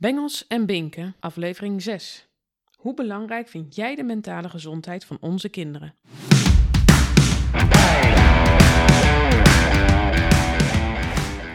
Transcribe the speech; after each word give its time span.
Bengels 0.00 0.46
en 0.46 0.66
Binken, 0.66 1.14
aflevering 1.20 1.82
6. 1.82 2.28
Hoe 2.76 2.94
belangrijk 2.94 3.48
vind 3.48 3.74
jij 3.74 3.94
de 3.94 4.02
mentale 4.02 4.48
gezondheid 4.48 5.04
van 5.04 5.18
onze 5.20 5.48
kinderen? 5.48 5.94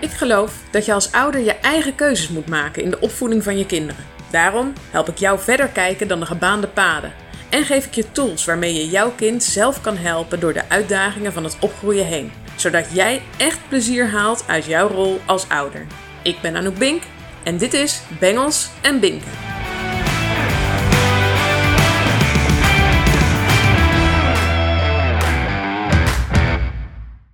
Ik 0.02 0.10
geloof 0.10 0.64
dat 0.71 0.86
je 0.86 0.94
als 0.94 1.12
ouder 1.12 1.42
je 1.42 1.54
eigen 1.54 1.96
keuzes 1.96 2.29
moet 2.29 2.48
maken 2.48 2.84
in 2.84 2.90
de 2.90 3.00
opvoeding 3.00 3.44
van 3.44 3.58
je 3.58 3.66
kinderen. 3.66 4.06
Daarom 4.32 4.73
help 4.91 5.07
ik 5.07 5.18
jou 5.18 5.39
verder 5.39 5.68
kijken 5.68 6.07
dan 6.07 6.20
de 6.20 6.25
gebaande 6.25 6.68
paden. 6.68 7.14
En 7.50 7.64
geef 7.64 7.86
ik 7.86 7.94
je 7.94 8.12
tools 8.12 8.46
waarmee 8.46 8.73
je 8.73 8.88
jouw 8.88 9.12
kind 9.12 9.44
zelf 9.44 9.82
kan 9.82 9.98
helpen 9.98 10.39
door 10.39 10.54
de 10.54 10.70
uitdagingen 10.70 11.34
van 11.34 11.44
het 11.44 11.57
opgroeien 11.60 12.05
heen. 12.05 12.32
Zodat 12.55 12.91
jij 12.91 13.21
echt 13.38 13.68
plezier 13.68 14.10
haalt 14.10 14.48
uit 14.48 14.66
jouw 14.66 14.88
rol 14.88 15.20
als 15.25 15.50
ouder. 15.50 15.88
Ik 16.23 16.41
ben 16.41 16.55
Anouk 16.55 16.78
Bink 16.78 17.04
en 17.44 17.57
dit 17.57 17.73
is 17.73 18.04
Bengels 18.20 18.82
en 18.82 19.00
Binken. 19.00 19.32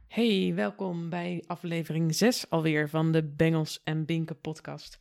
Hey, 0.08 0.52
welkom 0.56 1.10
bij 1.10 1.44
aflevering 1.48 2.16
6 2.16 2.50
alweer 2.50 2.90
van 2.90 3.12
de 3.12 3.24
Bengels 3.24 3.82
en 3.84 4.06
Binken 4.06 4.40
podcast. 4.40 4.98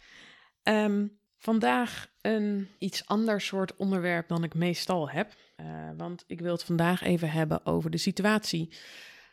Ehm, 0.62 1.06
vandaag 1.38 2.06
een 2.20 2.68
iets 2.78 3.06
ander 3.06 3.40
soort 3.40 3.76
onderwerp 3.76 4.28
dan 4.28 4.44
ik 4.44 4.54
meestal 4.54 5.10
heb. 5.10 5.34
Uh, 5.60 5.66
want 5.96 6.24
ik 6.26 6.40
wil 6.40 6.52
het 6.52 6.64
vandaag 6.64 7.02
even 7.02 7.30
hebben 7.30 7.66
over 7.66 7.90
de 7.90 7.98
situatie 7.98 8.68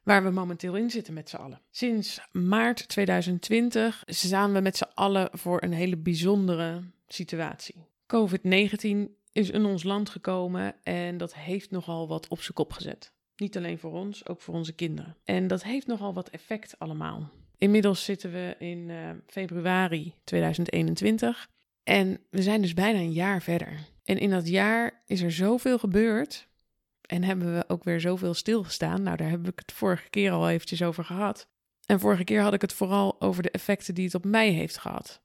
waar 0.05 0.23
we 0.23 0.29
momenteel 0.29 0.75
in 0.75 0.89
zitten 0.89 1.13
met 1.13 1.29
z'n 1.29 1.35
allen. 1.35 1.61
Sinds 1.71 2.19
maart 2.31 2.87
2020 2.87 4.03
staan 4.05 4.53
we 4.53 4.59
met 4.59 4.77
z'n 4.77 4.91
allen 4.93 5.29
voor 5.31 5.63
een 5.63 5.73
hele 5.73 5.97
bijzondere 5.97 6.83
situatie. 7.07 7.75
COVID-19 8.05 8.97
is 9.31 9.49
in 9.49 9.65
ons 9.65 9.83
land 9.83 10.09
gekomen 10.09 10.75
en 10.83 11.17
dat 11.17 11.35
heeft 11.35 11.71
nogal 11.71 12.07
wat 12.07 12.27
op 12.27 12.41
zijn 12.41 12.53
kop 12.53 12.71
gezet. 12.71 13.13
Niet 13.35 13.57
alleen 13.57 13.79
voor 13.79 13.91
ons, 13.91 14.27
ook 14.27 14.41
voor 14.41 14.53
onze 14.53 14.73
kinderen. 14.73 15.17
En 15.23 15.47
dat 15.47 15.63
heeft 15.63 15.87
nogal 15.87 16.13
wat 16.13 16.29
effect 16.29 16.79
allemaal. 16.79 17.31
Inmiddels 17.57 18.03
zitten 18.03 18.31
we 18.31 18.55
in 18.59 18.89
uh, 18.89 19.09
februari 19.27 20.13
2021 20.23 21.49
en 21.83 22.19
we 22.29 22.41
zijn 22.41 22.61
dus 22.61 22.73
bijna 22.73 22.99
een 22.99 23.13
jaar 23.13 23.41
verder. 23.41 23.79
En 24.03 24.17
in 24.17 24.29
dat 24.29 24.47
jaar 24.47 25.03
is 25.05 25.21
er 25.21 25.31
zoveel 25.31 25.77
gebeurd 25.77 26.47
en 27.05 27.23
hebben 27.23 27.55
we 27.55 27.63
ook 27.67 27.83
weer 27.83 27.99
zoveel 27.99 28.33
stilgestaan. 28.33 29.03
Nou, 29.03 29.17
daar 29.17 29.29
heb 29.29 29.47
ik 29.47 29.59
het 29.59 29.71
vorige 29.71 30.09
keer 30.09 30.31
al 30.31 30.49
eventjes 30.49 30.83
over 30.83 31.05
gehad. 31.05 31.47
En 31.85 31.99
vorige 31.99 32.23
keer 32.23 32.41
had 32.41 32.53
ik 32.53 32.61
het 32.61 32.73
vooral 32.73 33.21
over 33.21 33.43
de 33.43 33.51
effecten 33.51 33.95
die 33.95 34.05
het 34.05 34.15
op 34.15 34.25
mij 34.25 34.49
heeft 34.49 34.77
gehad. 34.77 35.23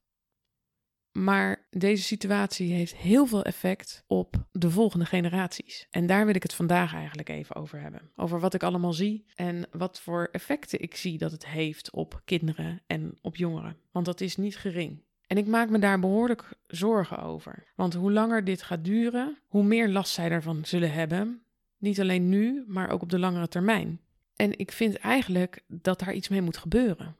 Maar 1.12 1.66
deze 1.70 2.02
situatie 2.02 2.72
heeft 2.72 2.96
heel 2.96 3.26
veel 3.26 3.44
effect 3.44 4.04
op 4.06 4.34
de 4.52 4.70
volgende 4.70 5.04
generaties. 5.04 5.86
En 5.90 6.06
daar 6.06 6.26
wil 6.26 6.34
ik 6.34 6.42
het 6.42 6.54
vandaag 6.54 6.94
eigenlijk 6.94 7.28
even 7.28 7.56
over 7.56 7.80
hebben. 7.80 8.10
Over 8.16 8.40
wat 8.40 8.54
ik 8.54 8.62
allemaal 8.62 8.92
zie 8.92 9.24
en 9.34 9.68
wat 9.72 10.00
voor 10.00 10.28
effecten 10.32 10.80
ik 10.80 10.96
zie 10.96 11.18
dat 11.18 11.32
het 11.32 11.46
heeft 11.46 11.90
op 11.90 12.20
kinderen 12.24 12.82
en 12.86 13.18
op 13.20 13.36
jongeren. 13.36 13.76
Want 13.90 14.06
dat 14.06 14.20
is 14.20 14.36
niet 14.36 14.56
gering. 14.56 15.02
En 15.26 15.36
ik 15.36 15.46
maak 15.46 15.70
me 15.70 15.78
daar 15.78 16.00
behoorlijk 16.00 16.48
zorgen 16.66 17.18
over. 17.18 17.72
Want 17.74 17.94
hoe 17.94 18.12
langer 18.12 18.44
dit 18.44 18.62
gaat 18.62 18.84
duren, 18.84 19.38
hoe 19.46 19.62
meer 19.62 19.88
last 19.88 20.12
zij 20.12 20.30
ervan 20.30 20.64
zullen 20.64 20.92
hebben 20.92 21.42
niet 21.80 22.00
alleen 22.00 22.28
nu, 22.28 22.64
maar 22.66 22.90
ook 22.90 23.02
op 23.02 23.10
de 23.10 23.18
langere 23.18 23.48
termijn. 23.48 24.00
En 24.36 24.58
ik 24.58 24.72
vind 24.72 24.96
eigenlijk 24.96 25.64
dat 25.66 25.98
daar 25.98 26.14
iets 26.14 26.28
mee 26.28 26.42
moet 26.42 26.56
gebeuren. 26.56 27.16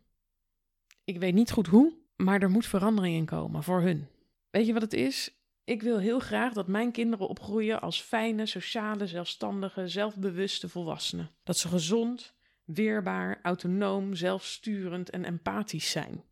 Ik 1.05 1.19
weet 1.19 1.35
niet 1.35 1.51
goed 1.51 1.67
hoe, 1.67 1.95
maar 2.17 2.43
er 2.43 2.51
moet 2.51 2.67
verandering 2.67 3.17
in 3.17 3.25
komen 3.25 3.63
voor 3.63 3.81
hun. 3.81 4.09
Weet 4.51 4.67
je 4.67 4.73
wat 4.73 4.83
het 4.83 4.93
is? 4.93 5.35
Ik 5.65 5.83
wil 5.83 5.99
heel 5.99 6.19
graag 6.19 6.53
dat 6.53 6.67
mijn 6.67 6.93
kinderen 6.93 7.29
opgroeien 7.29 7.81
als 7.81 8.01
fijne, 8.01 8.47
sociale, 8.47 9.07
zelfstandige, 9.07 9.89
zelfbewuste 9.89 10.69
volwassenen. 10.69 11.31
Dat 11.43 11.57
ze 11.57 11.69
gezond, 11.69 12.35
weerbaar, 12.65 13.39
autonoom, 13.43 14.15
zelfsturend 14.15 15.11
en 15.11 15.25
empathisch 15.25 15.91
zijn. 15.91 16.25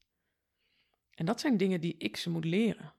En 1.15 1.27
dat 1.27 1.41
zijn 1.41 1.57
dingen 1.57 1.81
die 1.81 1.95
ik 1.99 2.17
ze 2.17 2.31
moet 2.31 2.45
leren. 2.45 2.93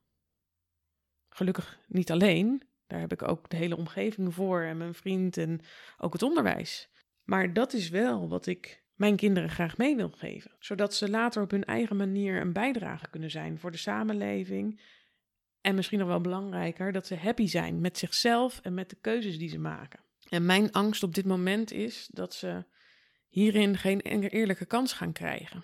Gelukkig 1.29 1.79
niet 1.87 2.11
alleen, 2.11 2.63
daar 2.89 2.99
heb 2.99 3.11
ik 3.11 3.27
ook 3.27 3.49
de 3.49 3.55
hele 3.55 3.77
omgeving 3.77 4.33
voor 4.33 4.61
en 4.61 4.77
mijn 4.77 4.93
vriend 4.93 5.37
en 5.37 5.61
ook 5.97 6.13
het 6.13 6.23
onderwijs. 6.23 6.89
Maar 7.23 7.53
dat 7.53 7.73
is 7.73 7.89
wel 7.89 8.27
wat 8.27 8.45
ik 8.45 8.83
mijn 8.95 9.15
kinderen 9.15 9.49
graag 9.49 9.77
mee 9.77 9.95
wil 9.95 10.09
geven, 10.09 10.51
zodat 10.59 10.93
ze 10.93 11.09
later 11.09 11.41
op 11.41 11.51
hun 11.51 11.65
eigen 11.65 11.95
manier 11.95 12.41
een 12.41 12.53
bijdrage 12.53 13.09
kunnen 13.09 13.31
zijn 13.31 13.59
voor 13.59 13.71
de 13.71 13.77
samenleving. 13.77 14.81
En 15.61 15.75
misschien 15.75 15.99
nog 15.99 16.07
wel 16.07 16.21
belangrijker, 16.21 16.91
dat 16.91 17.07
ze 17.07 17.15
happy 17.15 17.47
zijn 17.47 17.81
met 17.81 17.97
zichzelf 17.97 18.59
en 18.63 18.73
met 18.73 18.89
de 18.89 18.97
keuzes 19.01 19.37
die 19.37 19.49
ze 19.49 19.59
maken. 19.59 19.99
En 20.29 20.45
mijn 20.45 20.71
angst 20.71 21.03
op 21.03 21.15
dit 21.15 21.25
moment 21.25 21.71
is 21.71 22.09
dat 22.11 22.33
ze 22.33 22.65
hierin 23.27 23.77
geen 23.77 24.01
eerlijke 24.01 24.65
kans 24.65 24.93
gaan 24.93 25.11
krijgen. 25.11 25.63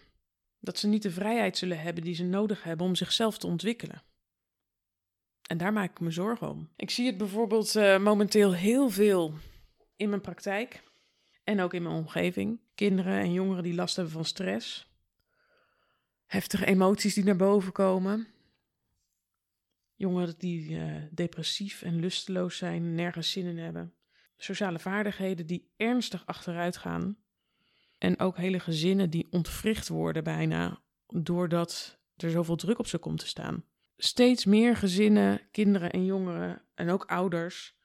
Dat 0.60 0.78
ze 0.78 0.88
niet 0.88 1.04
de 1.04 1.12
vrijheid 1.12 1.58
zullen 1.58 1.82
hebben 1.82 2.04
die 2.04 2.16
ze 2.16 2.24
nodig 2.24 2.64
hebben 2.64 2.86
om 2.86 2.96
zichzelf 2.96 3.38
te 3.38 3.48
ontwikkelen. 3.48 4.04
En 5.46 5.58
daar 5.58 5.74
maak 5.74 5.92
ik 5.92 6.00
me 6.00 6.12
zorgen 6.12 6.50
om. 6.50 6.70
Ik 6.76 6.90
zie 6.90 7.06
het 7.06 7.18
bijvoorbeeld 7.18 7.76
uh, 7.76 8.00
momenteel 8.00 8.54
heel 8.54 8.90
veel 8.90 9.34
in 9.96 10.10
mijn 10.10 10.22
praktijk 10.22 10.84
en 11.44 11.60
ook 11.60 11.74
in 11.74 11.84
mijn 11.84 11.96
omgeving. 11.96 12.60
Kinderen 12.76 13.20
en 13.20 13.34
jongeren 13.34 13.64
die 13.64 13.76
last 13.76 13.96
hebben 13.96 14.14
van 14.14 14.26
stress, 14.26 14.94
heftige 16.26 16.66
emoties 16.66 17.14
die 17.14 17.24
naar 17.24 17.36
boven 17.36 17.72
komen. 17.72 18.28
Jongeren 19.96 20.36
die 20.38 20.70
uh, 20.70 21.04
depressief 21.12 21.82
en 21.82 22.00
lusteloos 22.00 22.58
zijn, 22.58 22.96
nergens 22.96 23.32
zin 23.32 23.46
in 23.46 23.58
hebben. 23.58 23.94
Sociale 24.38 24.80
vaardigheden 24.80 25.48
die 25.48 25.74
ernstig 25.78 26.26
achteruit 26.26 26.78
gaan. 26.78 27.18
En 27.98 28.20
ook 28.20 28.38
hele 28.38 28.60
gezinnen 28.60 29.10
die 29.10 29.28
ontwricht 29.32 29.88
worden 29.88 30.24
bijna 30.24 30.82
doordat 31.08 32.00
er 32.16 32.30
zoveel 32.30 32.56
druk 32.56 32.80
op 32.80 32.88
ze 32.88 32.98
komt 32.98 33.20
te 33.20 33.28
staan 33.28 33.64
steeds 33.98 34.46
meer 34.46 34.76
gezinnen, 34.76 35.42
kinderen 35.52 35.92
en 35.92 36.06
jongeren 36.06 36.62
en 36.74 36.90
ook 36.90 37.06
ouders 37.06 37.76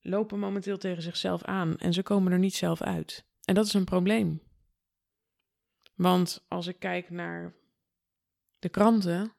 lopen 0.00 0.38
momenteel 0.38 0.78
tegen 0.78 1.02
zichzelf 1.02 1.42
aan 1.42 1.76
en 1.76 1.92
ze 1.92 2.02
komen 2.02 2.32
er 2.32 2.38
niet 2.38 2.54
zelf 2.54 2.82
uit. 2.82 3.26
En 3.44 3.54
dat 3.54 3.66
is 3.66 3.74
een 3.74 3.84
probleem. 3.84 4.42
Want 5.94 6.44
als 6.48 6.66
ik 6.66 6.78
kijk 6.78 7.10
naar 7.10 7.54
de 8.58 8.68
kranten, 8.68 9.32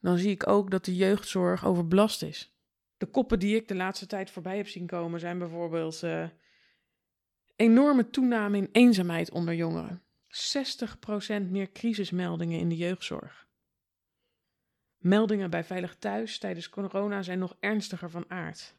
dan 0.00 0.18
zie 0.18 0.30
ik 0.30 0.46
ook 0.46 0.70
dat 0.70 0.84
de 0.84 0.96
jeugdzorg 0.96 1.64
overbelast 1.64 2.22
is. 2.22 2.54
De 2.96 3.06
koppen 3.06 3.38
die 3.38 3.56
ik 3.56 3.68
de 3.68 3.74
laatste 3.74 4.06
tijd 4.06 4.30
voorbij 4.30 4.56
heb 4.56 4.68
zien 4.68 4.86
komen 4.86 5.20
zijn 5.20 5.38
bijvoorbeeld 5.38 6.02
uh, 6.02 6.28
enorme 7.56 8.10
toename 8.10 8.56
in 8.56 8.68
eenzaamheid 8.72 9.30
onder 9.30 9.54
jongeren. 9.54 10.02
60% 11.44 11.50
meer 11.50 11.72
crisismeldingen 11.72 12.58
in 12.58 12.68
de 12.68 12.76
jeugdzorg. 12.76 13.48
Meldingen 15.00 15.50
bij 15.50 15.64
Veilig 15.64 15.96
Thuis 15.96 16.38
tijdens 16.38 16.68
corona 16.68 17.22
zijn 17.22 17.38
nog 17.38 17.56
ernstiger 17.60 18.10
van 18.10 18.24
aard. 18.28 18.74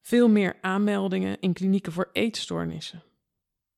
Veel 0.00 0.28
meer 0.28 0.58
aanmeldingen 0.60 1.40
in 1.40 1.52
klinieken 1.52 1.92
voor 1.92 2.10
eetstoornissen. 2.12 3.02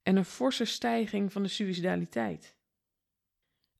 En 0.02 0.16
een 0.16 0.24
forse 0.24 0.64
stijging 0.64 1.32
van 1.32 1.42
de 1.42 1.48
suicidaliteit. 1.48 2.56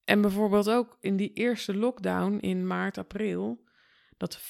En 0.05 0.21
bijvoorbeeld 0.21 0.71
ook 0.71 0.97
in 1.01 1.17
die 1.17 1.33
eerste 1.33 1.77
lockdown 1.77 2.39
in 2.39 2.67
maart, 2.67 2.99
april, 2.99 3.65
dat 4.17 4.41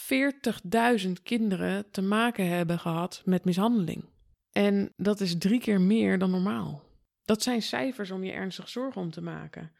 40.000 1.06 1.12
kinderen 1.22 1.90
te 1.90 2.02
maken 2.02 2.48
hebben 2.48 2.78
gehad 2.78 3.22
met 3.24 3.44
mishandeling. 3.44 4.04
En 4.50 4.92
dat 4.96 5.20
is 5.20 5.38
drie 5.38 5.60
keer 5.60 5.80
meer 5.80 6.18
dan 6.18 6.30
normaal. 6.30 6.82
Dat 7.24 7.42
zijn 7.42 7.62
cijfers 7.62 8.10
om 8.10 8.24
je 8.24 8.32
ernstig 8.32 8.68
zorgen 8.68 9.00
om 9.00 9.10
te 9.10 9.22
maken. 9.22 9.72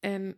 En 0.00 0.36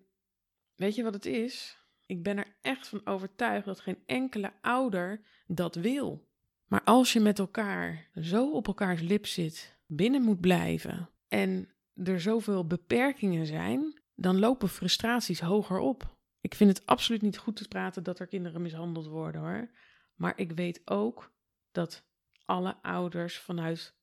weet 0.74 0.94
je 0.94 1.02
wat 1.02 1.14
het 1.14 1.26
is? 1.26 1.79
Ik 2.10 2.22
ben 2.22 2.38
er 2.38 2.56
echt 2.60 2.88
van 2.88 3.06
overtuigd 3.06 3.66
dat 3.66 3.80
geen 3.80 3.98
enkele 4.06 4.52
ouder 4.60 5.20
dat 5.46 5.74
wil. 5.74 6.28
Maar 6.66 6.82
als 6.84 7.12
je 7.12 7.20
met 7.20 7.38
elkaar 7.38 8.08
zo 8.20 8.50
op 8.50 8.66
elkaars 8.66 9.00
lip 9.00 9.26
zit, 9.26 9.78
binnen 9.86 10.22
moet 10.22 10.40
blijven 10.40 11.10
en 11.28 11.68
er 11.94 12.20
zoveel 12.20 12.66
beperkingen 12.66 13.46
zijn, 13.46 14.00
dan 14.14 14.38
lopen 14.38 14.68
frustraties 14.68 15.40
hoger 15.40 15.78
op. 15.78 16.16
Ik 16.40 16.54
vind 16.54 16.76
het 16.78 16.86
absoluut 16.86 17.22
niet 17.22 17.38
goed 17.38 17.56
te 17.56 17.68
praten 17.68 18.02
dat 18.02 18.18
er 18.18 18.26
kinderen 18.26 18.62
mishandeld 18.62 19.06
worden 19.06 19.40
hoor. 19.40 19.70
Maar 20.14 20.32
ik 20.36 20.52
weet 20.52 20.82
ook 20.84 21.32
dat 21.72 22.06
alle 22.44 22.76
ouders 22.82 23.38
vanuit 23.38 23.94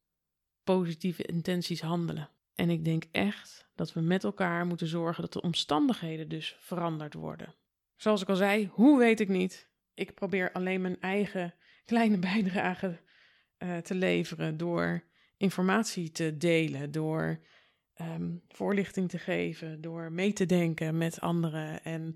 positieve 0.63 1.23
intenties 1.23 1.81
handelen. 1.81 2.29
En 2.55 2.69
ik 2.69 2.85
denk 2.85 3.03
echt 3.11 3.69
dat 3.75 3.93
we 3.93 4.01
met 4.01 4.23
elkaar 4.23 4.65
moeten 4.65 4.87
zorgen 4.87 5.21
dat 5.21 5.33
de 5.33 5.41
omstandigheden 5.41 6.29
dus 6.29 6.57
veranderd 6.59 7.13
worden. 7.13 7.55
Zoals 7.97 8.21
ik 8.21 8.29
al 8.29 8.35
zei, 8.35 8.69
hoe 8.71 8.99
weet 8.99 9.19
ik 9.19 9.27
niet. 9.27 9.69
Ik 9.93 10.13
probeer 10.13 10.51
alleen 10.51 10.81
mijn 10.81 11.01
eigen 11.01 11.53
kleine 11.85 12.19
bijdrage 12.31 12.99
uh, 13.57 13.77
te 13.77 13.95
leveren 13.95 14.57
door 14.57 15.03
informatie 15.37 16.11
te 16.11 16.37
delen, 16.37 16.91
door 16.91 17.45
um, 18.01 18.43
voorlichting 18.47 19.09
te 19.09 19.17
geven, 19.17 19.81
door 19.81 20.11
mee 20.11 20.33
te 20.33 20.45
denken 20.45 20.97
met 20.97 21.21
anderen 21.21 21.83
en 21.83 22.15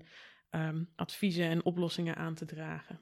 ehm, 0.50 0.84
adviezen 0.96 1.44
en 1.44 1.64
oplossingen 1.64 2.16
aan 2.16 2.34
te 2.34 2.44
dragen. 2.44 3.00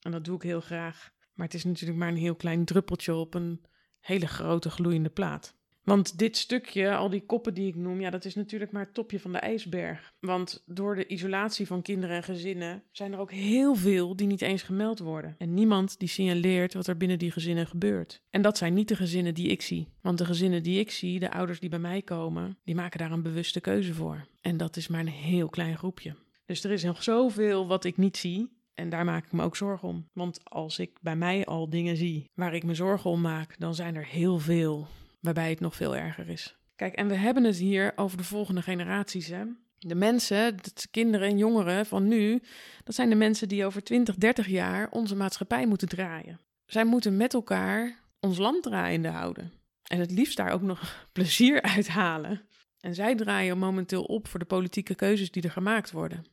En 0.00 0.10
dat 0.10 0.24
doe 0.24 0.36
ik 0.36 0.42
heel 0.42 0.60
graag. 0.60 1.14
Maar 1.34 1.46
het 1.46 1.54
is 1.54 1.64
natuurlijk 1.64 1.98
maar 1.98 2.08
een 2.08 2.16
heel 2.16 2.36
klein 2.36 2.64
druppeltje 2.64 3.14
op 3.14 3.34
een 3.34 3.64
hele 4.00 4.26
grote 4.26 4.70
gloeiende 4.70 5.10
plaat. 5.10 5.55
Want 5.86 6.18
dit 6.18 6.36
stukje, 6.36 6.94
al 6.96 7.10
die 7.10 7.26
koppen 7.26 7.54
die 7.54 7.66
ik 7.66 7.74
noem, 7.74 8.00
ja, 8.00 8.10
dat 8.10 8.24
is 8.24 8.34
natuurlijk 8.34 8.72
maar 8.72 8.82
het 8.82 8.94
topje 8.94 9.20
van 9.20 9.32
de 9.32 9.38
ijsberg. 9.38 10.12
Want 10.20 10.62
door 10.66 10.94
de 10.94 11.06
isolatie 11.06 11.66
van 11.66 11.82
kinderen 11.82 12.16
en 12.16 12.22
gezinnen 12.22 12.82
zijn 12.90 13.12
er 13.12 13.18
ook 13.18 13.32
heel 13.32 13.74
veel 13.74 14.16
die 14.16 14.26
niet 14.26 14.42
eens 14.42 14.62
gemeld 14.62 14.98
worden. 14.98 15.34
En 15.38 15.54
niemand 15.54 15.98
die 15.98 16.08
signaleert 16.08 16.74
wat 16.74 16.86
er 16.86 16.96
binnen 16.96 17.18
die 17.18 17.30
gezinnen 17.30 17.66
gebeurt. 17.66 18.22
En 18.30 18.42
dat 18.42 18.58
zijn 18.58 18.74
niet 18.74 18.88
de 18.88 18.96
gezinnen 18.96 19.34
die 19.34 19.48
ik 19.48 19.62
zie. 19.62 19.88
Want 20.02 20.18
de 20.18 20.24
gezinnen 20.24 20.62
die 20.62 20.80
ik 20.80 20.90
zie, 20.90 21.18
de 21.18 21.32
ouders 21.32 21.60
die 21.60 21.70
bij 21.70 21.78
mij 21.78 22.02
komen, 22.02 22.58
die 22.64 22.74
maken 22.74 22.98
daar 22.98 23.12
een 23.12 23.22
bewuste 23.22 23.60
keuze 23.60 23.94
voor. 23.94 24.26
En 24.40 24.56
dat 24.56 24.76
is 24.76 24.88
maar 24.88 25.00
een 25.00 25.08
heel 25.08 25.48
klein 25.48 25.78
groepje. 25.78 26.14
Dus 26.46 26.64
er 26.64 26.70
is 26.70 26.84
nog 26.84 27.02
zoveel 27.02 27.66
wat 27.66 27.84
ik 27.84 27.96
niet 27.96 28.16
zie. 28.16 28.48
En 28.74 28.88
daar 28.88 29.04
maak 29.04 29.24
ik 29.24 29.32
me 29.32 29.42
ook 29.42 29.56
zorgen 29.56 29.88
om. 29.88 30.08
Want 30.12 30.40
als 30.44 30.78
ik 30.78 30.98
bij 31.00 31.16
mij 31.16 31.44
al 31.44 31.70
dingen 31.70 31.96
zie 31.96 32.30
waar 32.34 32.54
ik 32.54 32.64
me 32.64 32.74
zorgen 32.74 33.10
om 33.10 33.20
maak, 33.20 33.54
dan 33.58 33.74
zijn 33.74 33.94
er 33.94 34.06
heel 34.06 34.38
veel 34.38 34.86
waarbij 35.20 35.50
het 35.50 35.60
nog 35.60 35.74
veel 35.76 35.96
erger 35.96 36.28
is. 36.28 36.56
Kijk, 36.76 36.94
en 36.94 37.08
we 37.08 37.14
hebben 37.14 37.44
het 37.44 37.56
hier 37.56 37.92
over 37.96 38.16
de 38.16 38.24
volgende 38.24 38.62
generaties. 38.62 39.26
Hè? 39.26 39.44
De 39.78 39.94
mensen, 39.94 40.56
de 40.56 40.88
kinderen 40.90 41.28
en 41.28 41.38
jongeren 41.38 41.86
van 41.86 42.08
nu, 42.08 42.42
dat 42.84 42.94
zijn 42.94 43.08
de 43.08 43.14
mensen 43.14 43.48
die 43.48 43.64
over 43.64 43.82
20, 43.82 44.14
30 44.14 44.46
jaar 44.46 44.90
onze 44.90 45.16
maatschappij 45.16 45.66
moeten 45.66 45.88
draaien. 45.88 46.40
Zij 46.66 46.84
moeten 46.84 47.16
met 47.16 47.34
elkaar 47.34 47.98
ons 48.20 48.38
land 48.38 48.62
draaiende 48.62 49.08
houden. 49.08 49.52
En 49.82 49.98
het 49.98 50.10
liefst 50.10 50.36
daar 50.36 50.50
ook 50.50 50.62
nog 50.62 50.80
plezier 51.12 51.62
uit 51.62 51.88
halen. 51.88 52.42
En 52.80 52.94
zij 52.94 53.14
draaien 53.14 53.58
momenteel 53.58 54.04
op 54.04 54.28
voor 54.28 54.38
de 54.38 54.46
politieke 54.46 54.94
keuzes 54.94 55.30
die 55.30 55.42
er 55.42 55.50
gemaakt 55.50 55.90
worden. 55.90 56.24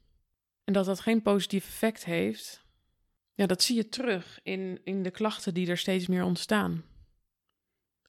En 0.63 0.73
dat 0.73 0.85
dat 0.85 0.99
geen 0.99 1.21
positief 1.21 1.65
effect 1.67 2.05
heeft, 2.05 2.63
ja, 3.33 3.45
dat 3.45 3.63
zie 3.63 3.75
je 3.75 3.89
terug 3.89 4.39
in, 4.43 4.79
in 4.83 5.03
de 5.03 5.11
klachten 5.11 5.53
die 5.53 5.69
er 5.69 5.77
steeds 5.77 6.07
meer 6.07 6.23
ontstaan. 6.23 6.83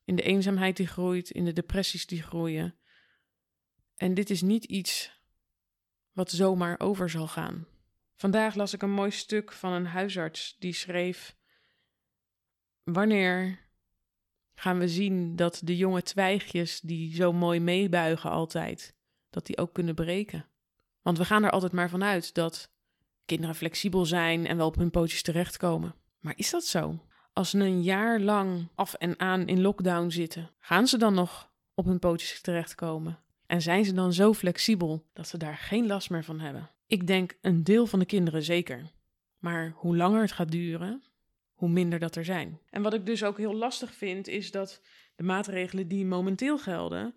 In 0.05 0.17
de 0.17 0.23
eenzaamheid 0.23 0.77
die 0.77 0.87
groeit, 0.87 1.31
in 1.31 1.45
de 1.45 1.53
depressies 1.53 2.07
die 2.07 2.23
groeien. 2.23 2.75
En 3.97 4.15
dit 4.15 4.31
is 4.31 4.43
niet 4.43 4.65
iets 4.65 5.23
wat 6.13 6.31
zomaar 6.31 6.81
over 6.81 7.11
zal 7.11 7.29
gaan. 7.29 7.67
Vandaag 8.15 8.55
las 8.55 8.73
ik 8.73 8.83
een 8.83 8.91
mooi 8.91 9.11
stuk 9.11 9.53
van 9.53 9.73
een 9.73 9.87
huisarts 9.87 10.57
die 10.59 10.73
schreef: 10.73 11.37
Wanneer 12.83 13.59
gaan 14.55 14.79
we 14.79 14.89
zien 14.89 15.37
dat 15.37 15.61
de 15.65 15.77
jonge 15.77 16.03
twijgjes 16.03 16.81
die 16.81 17.15
zo 17.15 17.33
mooi 17.33 17.61
meebuigen 17.61 18.31
altijd, 18.31 18.97
dat 19.31 19.47
die 19.47 19.59
ook 19.59 19.73
kunnen 19.73 19.95
breken? 19.95 20.47
Want 21.03 21.19
we 21.19 21.25
gaan 21.25 21.45
er 21.45 21.51
altijd 21.51 21.73
maar 21.73 21.91
vanuit 21.91 22.35
dat 22.35 22.73
kinderen 23.25 23.55
flexibel 23.55 24.07
zijn 24.07 24.47
en 24.47 24.57
wel 24.57 24.67
op 24.67 24.77
hun 24.77 24.91
pootjes 24.91 25.23
terechtkomen. 25.23 25.95
Maar 26.19 26.35
is 26.37 26.51
dat 26.51 26.65
zo? 26.65 27.07
Als 27.35 27.51
ze 27.51 27.59
een 27.59 27.83
jaar 27.83 28.21
lang 28.21 28.69
af 28.75 28.95
en 28.95 29.21
aan 29.21 29.49
in 29.49 29.61
lockdown 29.61 30.09
zitten, 30.11 30.51
gaan 30.59 30.87
ze 30.87 30.99
dan 30.99 31.15
nog 31.15 31.51
op 31.75 31.85
hun 31.85 31.99
pootjes 31.99 32.41
terechtkomen? 32.41 33.19
En 33.47 33.63
zijn 33.63 33.85
ze 33.85 33.93
dan 33.93 34.13
zo 34.13 34.33
flexibel 34.33 35.07
dat 35.13 35.29
ze 35.29 35.39
daar 35.39 35.57
geen 35.57 35.87
last 35.87 36.11
meer 36.11 36.25
van 36.25 36.41
hebben? 36.41 36.71
Ik 36.87 37.07
denk 37.07 37.37
een 37.41 37.65
deel 37.65 37.87
van 37.87 37.99
de 37.99 38.05
kinderen 38.05 38.43
zeker. 38.43 38.91
Maar 39.39 39.73
hoe 39.77 39.97
langer 39.97 40.21
het 40.21 40.33
gaat 40.33 40.51
duren, 40.51 41.03
hoe 41.53 41.69
minder 41.69 41.99
dat 41.99 42.17
er 42.17 42.25
zijn. 42.25 42.61
En 42.71 42.83
wat 42.83 42.95
ik 42.95 43.07
dus 43.07 43.25
ook 43.25 43.39
heel 43.39 43.55
lastig 43.55 43.95
vind, 43.95 44.29
is 44.29 44.51
dat 44.51 44.81
de 45.15 45.23
maatregelen 45.23 45.89
die 45.89 46.05
momenteel 46.05 46.59
gelden, 46.59 47.15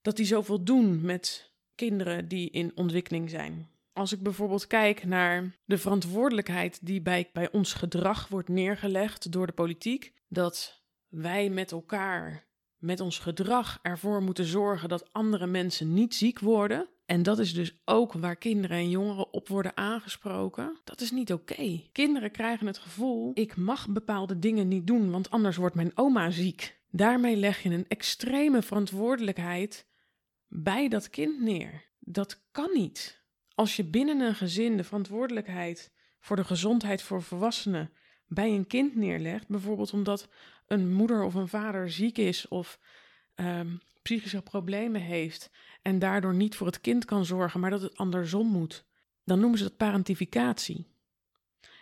dat 0.00 0.16
die 0.16 0.26
zoveel 0.26 0.64
doen 0.64 1.00
met 1.00 1.52
kinderen 1.74 2.28
die 2.28 2.50
in 2.50 2.72
ontwikkeling 2.74 3.30
zijn. 3.30 3.70
Als 3.92 4.12
ik 4.12 4.22
bijvoorbeeld 4.22 4.66
kijk 4.66 5.04
naar 5.04 5.56
de 5.64 5.78
verantwoordelijkheid 5.78 6.86
die 6.86 7.02
bij, 7.02 7.30
bij 7.32 7.52
ons 7.52 7.72
gedrag 7.72 8.28
wordt 8.28 8.48
neergelegd 8.48 9.32
door 9.32 9.46
de 9.46 9.52
politiek, 9.52 10.12
dat 10.28 10.82
wij 11.08 11.50
met 11.50 11.72
elkaar, 11.72 12.46
met 12.78 13.00
ons 13.00 13.18
gedrag 13.18 13.78
ervoor 13.82 14.22
moeten 14.22 14.44
zorgen 14.44 14.88
dat 14.88 15.12
andere 15.12 15.46
mensen 15.46 15.94
niet 15.94 16.14
ziek 16.14 16.38
worden. 16.38 16.88
En 17.06 17.22
dat 17.22 17.38
is 17.38 17.54
dus 17.54 17.80
ook 17.84 18.12
waar 18.12 18.36
kinderen 18.36 18.76
en 18.76 18.90
jongeren 18.90 19.32
op 19.32 19.48
worden 19.48 19.76
aangesproken. 19.76 20.80
Dat 20.84 21.00
is 21.00 21.10
niet 21.10 21.32
oké. 21.32 21.82
Kinderen 21.92 22.30
krijgen 22.30 22.66
het 22.66 22.78
gevoel: 22.78 23.30
ik 23.34 23.56
mag 23.56 23.88
bepaalde 23.88 24.38
dingen 24.38 24.68
niet 24.68 24.86
doen, 24.86 25.10
want 25.10 25.30
anders 25.30 25.56
wordt 25.56 25.74
mijn 25.74 25.92
oma 25.94 26.30
ziek. 26.30 26.80
Daarmee 26.90 27.36
leg 27.36 27.62
je 27.62 27.70
een 27.70 27.88
extreme 27.88 28.62
verantwoordelijkheid 28.62 29.86
bij 30.48 30.88
dat 30.88 31.10
kind 31.10 31.40
neer. 31.40 31.84
Dat 31.98 32.42
kan 32.50 32.70
niet. 32.74 33.21
Als 33.54 33.76
je 33.76 33.84
binnen 33.84 34.20
een 34.20 34.34
gezin 34.34 34.76
de 34.76 34.84
verantwoordelijkheid 34.84 35.92
voor 36.20 36.36
de 36.36 36.44
gezondheid 36.44 37.02
voor 37.02 37.22
volwassenen 37.22 37.90
bij 38.26 38.48
een 38.50 38.66
kind 38.66 38.96
neerlegt, 38.96 39.48
bijvoorbeeld 39.48 39.92
omdat 39.92 40.28
een 40.66 40.92
moeder 40.92 41.22
of 41.22 41.34
een 41.34 41.48
vader 41.48 41.90
ziek 41.90 42.18
is 42.18 42.48
of 42.48 42.78
um, 43.34 43.80
psychische 44.02 44.42
problemen 44.42 45.00
heeft 45.00 45.50
en 45.82 45.98
daardoor 45.98 46.34
niet 46.34 46.56
voor 46.56 46.66
het 46.66 46.80
kind 46.80 47.04
kan 47.04 47.24
zorgen, 47.24 47.60
maar 47.60 47.70
dat 47.70 47.82
het 47.82 47.96
andersom 47.96 48.46
moet, 48.46 48.84
dan 49.24 49.40
noemen 49.40 49.58
ze 49.58 49.64
dat 49.64 49.76
parentificatie. 49.76 50.86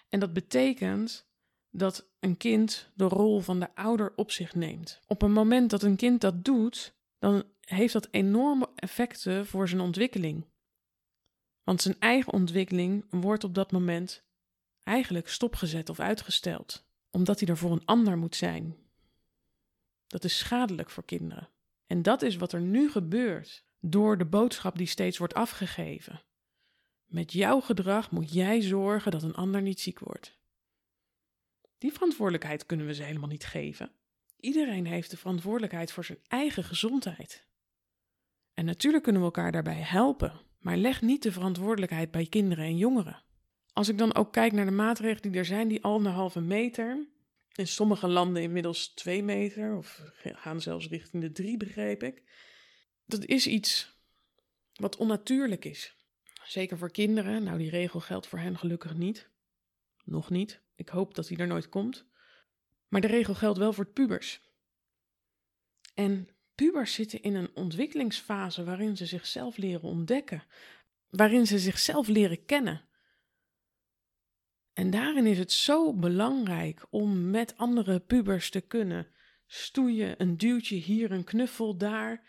En 0.09 0.21
dat 0.21 0.33
betekent 0.33 1.29
dat 1.71 2.09
een 2.21 2.37
kind 2.37 2.91
de 2.95 3.05
rol 3.05 3.41
van 3.41 3.61
de 3.61 3.75
ouder 3.75 4.13
op 4.17 4.31
zich 4.31 4.55
neemt. 4.55 5.01
Op 5.07 5.23
een 5.23 5.33
moment 5.33 5.71
dat 5.71 5.83
een 5.83 5.97
kind 5.97 6.21
dat 6.21 6.45
doet, 6.45 6.95
dan 7.19 7.45
heeft 7.61 7.93
dat 7.93 8.09
enorme 8.11 8.69
effecten 8.75 9.47
voor 9.47 9.69
zijn 9.69 9.81
ontwikkeling. 9.81 10.45
Want 11.71 11.83
zijn 11.83 11.97
eigen 11.99 12.33
ontwikkeling 12.33 13.05
wordt 13.11 13.45
op 13.45 13.55
dat 13.55 13.73
moment 13.73 14.25
eigenlijk 14.83 15.29
stopgezet 15.29 15.89
of 15.89 16.01
uitgesteld, 16.01 16.87
omdat 17.11 17.41
hij 17.41 17.49
er 17.49 17.57
voor 17.57 17.73
een 17.73 17.85
ander 17.85 18.19
moet 18.19 18.37
zijn. 18.37 18.77
Dat 20.07 20.25
is 20.25 20.39
schadelijk 20.39 20.91
voor 20.91 21.05
kinderen. 21.05 21.49
En 21.87 22.03
dat 22.03 22.23
is 22.23 22.37
wat 22.37 22.53
er 22.53 22.61
nu 22.61 22.91
gebeurt 22.91 23.65
door 23.81 24.19
de 24.19 24.25
boodschap 24.25 24.79
die 24.79 24.87
steeds 24.87 25.19
wordt 25.19 25.35
afgegeven. 25.35 26.23
Met 27.07 27.33
jouw 27.33 27.61
gedrag 27.61 28.11
moet 28.11 28.33
jij 28.33 28.61
zorgen 28.61 29.11
dat 29.11 29.23
een 29.23 29.35
ander 29.35 29.63
niet 29.63 29.81
ziek 29.81 29.99
wordt. 29.99 30.39
Die 31.79 31.93
verantwoordelijkheid 31.93 32.67
kunnen 32.67 32.87
we 32.87 32.95
ze 32.95 33.03
helemaal 33.03 33.29
niet 33.29 33.47
geven. 33.47 33.93
Iedereen 34.37 34.87
heeft 34.87 35.11
de 35.11 35.17
verantwoordelijkheid 35.17 35.93
voor 35.93 36.05
zijn 36.05 36.21
eigen 36.29 36.65
gezondheid. 36.65 37.47
En 38.55 38.65
natuurlijk 38.65 39.03
kunnen 39.03 39.23
we 39.23 39.29
elkaar 39.29 39.53
daarbij 39.53 39.81
helpen. 39.81 40.49
Maar 40.61 40.77
leg 40.77 41.03
niet 41.03 41.23
de 41.23 41.33
verantwoordelijkheid 41.33 42.11
bij 42.11 42.27
kinderen 42.27 42.65
en 42.65 42.77
jongeren. 42.77 43.23
Als 43.73 43.89
ik 43.89 43.99
dan 43.99 44.15
ook 44.15 44.33
kijk 44.33 44.53
naar 44.53 44.65
de 44.65 44.71
maatregelen 44.71 45.31
die 45.31 45.41
er 45.41 45.47
zijn, 45.47 45.69
die 45.69 45.83
anderhalve 45.83 46.41
meter. 46.41 47.07
In 47.55 47.67
sommige 47.67 48.09
landen 48.09 48.43
inmiddels 48.43 48.89
twee 48.89 49.23
meter, 49.23 49.77
of 49.77 50.03
gaan 50.23 50.61
zelfs 50.61 50.89
richting 50.89 51.23
de 51.23 51.33
drie, 51.33 51.57
begreep 51.57 52.03
ik. 52.03 52.23
Dat 53.07 53.25
is 53.25 53.47
iets 53.47 53.99
wat 54.75 54.97
onnatuurlijk 54.97 55.65
is. 55.65 55.97
Zeker 56.45 56.79
voor 56.79 56.91
kinderen. 56.91 57.43
Nou, 57.43 57.59
die 57.59 57.71
regel 57.71 58.01
geldt 58.01 58.27
voor 58.27 58.39
hen 58.39 58.59
gelukkig 58.59 58.95
niet. 58.95 59.29
Nog 60.05 60.31
niet. 60.31 60.61
Ik 60.75 60.89
hoop 60.89 61.15
dat 61.15 61.27
die 61.27 61.39
er 61.39 61.47
nooit 61.47 61.69
komt. 61.69 62.05
Maar 62.89 63.01
de 63.01 63.07
regel 63.07 63.35
geldt 63.35 63.59
wel 63.59 63.73
voor 63.73 63.87
pubers. 63.87 64.41
En 65.95 66.29
pubers 66.61 66.95
zitten 66.95 67.23
in 67.23 67.35
een 67.35 67.51
ontwikkelingsfase 67.55 68.65
waarin 68.65 68.97
ze 68.97 69.07
zichzelf 69.07 69.57
leren 69.57 69.89
ontdekken, 69.89 70.43
waarin 71.11 71.47
ze 71.47 71.59
zichzelf 71.59 72.09
leren 72.09 72.45
kennen. 72.45 72.89
En 74.73 74.91
daarin 74.91 75.27
is 75.27 75.39
het 75.39 75.53
zo 75.53 75.95
belangrijk 75.95 76.87
om 76.91 77.31
met 77.31 77.57
andere 77.57 78.01
pubers 78.01 78.51
te 78.51 78.61
kunnen 78.61 79.07
stoeien, 79.47 80.15
een 80.23 80.37
duwtje 80.37 80.77
hier, 80.77 81.11
een 81.11 81.25
knuffel 81.25 81.77
daar, 81.77 82.29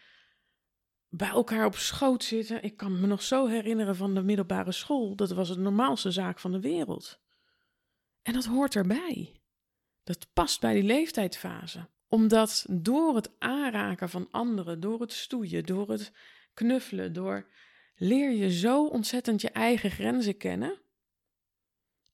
bij 1.10 1.30
elkaar 1.30 1.66
op 1.66 1.76
schoot 1.76 2.24
zitten. 2.24 2.64
Ik 2.64 2.78
kan 2.78 3.00
me 3.00 3.08
nog 3.08 3.22
zo 3.22 3.48
herinneren 3.48 3.96
van 3.96 4.14
de 4.14 4.22
middelbare 4.22 4.72
school, 4.72 5.16
dat 5.16 5.32
was 5.32 5.50
het 5.50 5.60
normaalste 5.60 6.12
zaak 6.12 6.40
van 6.40 6.52
de 6.52 6.60
wereld. 6.60 7.22
En 8.22 8.34
dat 8.34 8.46
hoort 8.46 8.76
erbij. 8.76 9.42
Dat 10.04 10.34
past 10.34 10.60
bij 10.60 10.74
die 10.74 10.84
leeftijdsfase 10.84 11.90
omdat 12.12 12.66
door 12.70 13.16
het 13.16 13.40
aanraken 13.40 14.10
van 14.10 14.28
anderen, 14.32 14.80
door 14.80 15.02
het 15.02 15.14
stoeien, 15.14 15.64
door 15.64 15.90
het 15.90 16.12
knuffelen, 16.54 17.14
door 17.14 17.50
leer 17.96 18.32
je 18.32 18.52
zo 18.52 18.88
ontzettend 18.88 19.42
je 19.42 19.50
eigen 19.50 19.92
grenzen 19.92 20.38
kennen. 20.38 20.82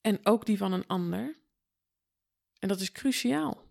En 0.01 0.19
ook 0.25 0.45
die 0.45 0.57
van 0.57 0.73
een 0.73 0.87
ander. 0.87 1.39
En 2.59 2.67
dat 2.67 2.79
is 2.79 2.91
cruciaal. 2.91 3.65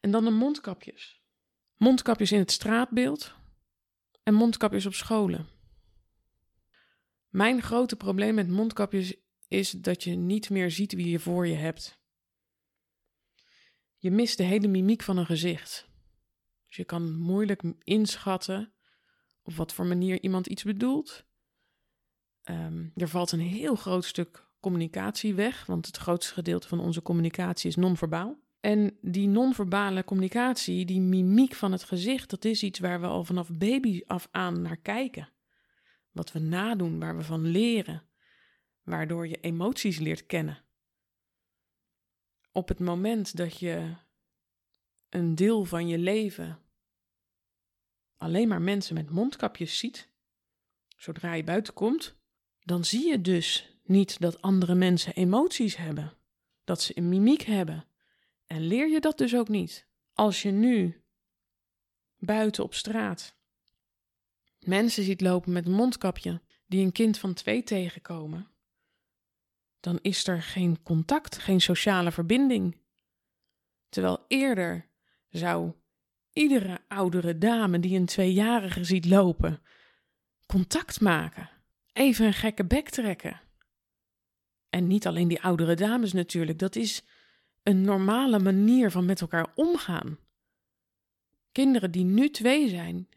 En 0.00 0.10
dan 0.10 0.24
de 0.24 0.30
mondkapjes. 0.30 1.22
Mondkapjes 1.76 2.32
in 2.32 2.38
het 2.38 2.50
straatbeeld 2.50 3.34
en 4.22 4.34
mondkapjes 4.34 4.86
op 4.86 4.94
scholen. 4.94 5.48
Mijn 7.28 7.62
grote 7.62 7.96
probleem 7.96 8.34
met 8.34 8.48
mondkapjes 8.48 9.14
is 9.48 9.70
dat 9.70 10.04
je 10.04 10.14
niet 10.14 10.50
meer 10.50 10.70
ziet 10.70 10.92
wie 10.92 11.08
je 11.08 11.18
voor 11.18 11.46
je 11.46 11.54
hebt. 11.54 12.01
Je 14.02 14.10
mist 14.10 14.36
de 14.36 14.42
hele 14.42 14.68
mimiek 14.68 15.02
van 15.02 15.16
een 15.16 15.26
gezicht. 15.26 15.88
Dus 16.66 16.76
je 16.76 16.84
kan 16.84 17.18
moeilijk 17.18 17.62
inschatten 17.82 18.72
op 19.42 19.54
wat 19.54 19.72
voor 19.72 19.86
manier 19.86 20.22
iemand 20.22 20.46
iets 20.46 20.62
bedoelt. 20.62 21.24
Ehm, 22.42 22.88
er 22.94 23.08
valt 23.08 23.32
een 23.32 23.40
heel 23.40 23.74
groot 23.74 24.04
stuk 24.04 24.48
communicatie 24.60 25.34
weg, 25.34 25.66
want 25.66 25.86
het 25.86 25.96
grootste 25.96 26.32
gedeelte 26.32 26.68
van 26.68 26.80
onze 26.80 27.02
communicatie 27.02 27.68
is 27.68 27.76
non-verbaal. 27.76 28.38
En 28.60 28.98
die 29.00 29.28
non-verbale 29.28 30.04
communicatie, 30.04 30.84
die 30.84 31.00
mimiek 31.00 31.54
van 31.54 31.72
het 31.72 31.84
gezicht, 31.84 32.30
dat 32.30 32.44
is 32.44 32.62
iets 32.62 32.78
waar 32.78 33.00
we 33.00 33.06
al 33.06 33.24
vanaf 33.24 33.48
baby 33.52 34.02
af 34.06 34.28
aan 34.30 34.62
naar 34.62 34.80
kijken. 34.80 35.28
Wat 36.10 36.32
we 36.32 36.38
nadoen, 36.38 36.98
waar 36.98 37.16
we 37.16 37.22
van 37.22 37.46
leren, 37.46 38.02
waardoor 38.82 39.28
je 39.28 39.40
emoties 39.40 39.98
leert 39.98 40.26
kennen. 40.26 40.61
Op 42.52 42.68
het 42.68 42.78
moment 42.78 43.36
dat 43.36 43.58
je 43.58 43.94
een 45.08 45.34
deel 45.34 45.64
van 45.64 45.88
je 45.88 45.98
leven 45.98 46.58
alleen 48.16 48.48
maar 48.48 48.62
mensen 48.62 48.94
met 48.94 49.10
mondkapjes 49.10 49.78
ziet, 49.78 50.08
zodra 50.96 51.34
je 51.34 51.44
buiten 51.44 51.74
komt, 51.74 52.16
dan 52.60 52.84
zie 52.84 53.08
je 53.08 53.20
dus 53.20 53.76
niet 53.82 54.20
dat 54.20 54.42
andere 54.42 54.74
mensen 54.74 55.14
emoties 55.14 55.76
hebben, 55.76 56.12
dat 56.64 56.82
ze 56.82 56.98
een 56.98 57.08
mimiek 57.08 57.42
hebben. 57.42 57.84
En 58.46 58.66
leer 58.66 58.88
je 58.88 59.00
dat 59.00 59.18
dus 59.18 59.36
ook 59.36 59.48
niet. 59.48 59.86
Als 60.12 60.42
je 60.42 60.50
nu 60.50 61.02
buiten 62.18 62.64
op 62.64 62.74
straat 62.74 63.36
mensen 64.58 65.04
ziet 65.04 65.20
lopen 65.20 65.52
met 65.52 65.66
een 65.66 65.72
mondkapje 65.72 66.40
die 66.66 66.84
een 66.84 66.92
kind 66.92 67.18
van 67.18 67.34
twee 67.34 67.62
tegenkomen, 67.62 68.51
dan 69.82 69.98
is 70.02 70.26
er 70.26 70.42
geen 70.42 70.82
contact, 70.82 71.38
geen 71.38 71.60
sociale 71.60 72.12
verbinding. 72.12 72.76
Terwijl 73.88 74.24
eerder 74.28 74.88
zou 75.28 75.72
iedere 76.32 76.78
oudere 76.88 77.38
dame 77.38 77.78
die 77.80 77.98
een 77.98 78.06
tweejarige 78.06 78.84
ziet 78.84 79.06
lopen 79.06 79.62
contact 80.46 81.00
maken, 81.00 81.50
even 81.92 82.26
een 82.26 82.32
gekke 82.32 82.64
bek 82.64 82.88
trekken. 82.88 83.40
En 84.70 84.86
niet 84.86 85.06
alleen 85.06 85.28
die 85.28 85.42
oudere 85.42 85.74
dames 85.74 86.12
natuurlijk, 86.12 86.58
dat 86.58 86.76
is 86.76 87.02
een 87.62 87.80
normale 87.80 88.38
manier 88.38 88.90
van 88.90 89.04
met 89.04 89.20
elkaar 89.20 89.52
omgaan. 89.54 90.18
Kinderen 91.52 91.90
die 91.90 92.04
nu 92.04 92.30
twee 92.30 92.68
zijn, 92.68 93.08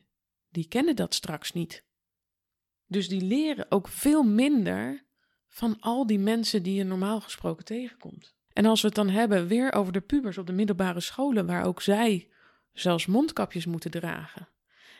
die 0.49 0.67
kennen 0.67 0.95
dat 0.95 1.13
straks 1.13 1.51
niet. 1.51 1.83
Dus 2.87 3.07
die 3.07 3.21
leren 3.21 3.71
ook 3.71 3.87
veel 3.87 4.23
minder 4.23 5.04
van 5.55 5.77
al 5.79 6.07
die 6.07 6.19
mensen 6.19 6.63
die 6.63 6.75
je 6.75 6.83
normaal 6.83 7.21
gesproken 7.21 7.65
tegenkomt. 7.65 8.35
En 8.53 8.65
als 8.65 8.81
we 8.81 8.87
het 8.87 8.95
dan 8.95 9.09
hebben 9.09 9.47
weer 9.47 9.73
over 9.73 9.93
de 9.93 10.01
pubers 10.01 10.37
op 10.37 10.47
de 10.47 10.53
middelbare 10.53 10.99
scholen, 10.99 11.45
waar 11.45 11.65
ook 11.65 11.81
zij 11.81 12.29
zelfs 12.73 13.05
mondkapjes 13.05 13.65
moeten 13.65 13.91
dragen. 13.91 14.47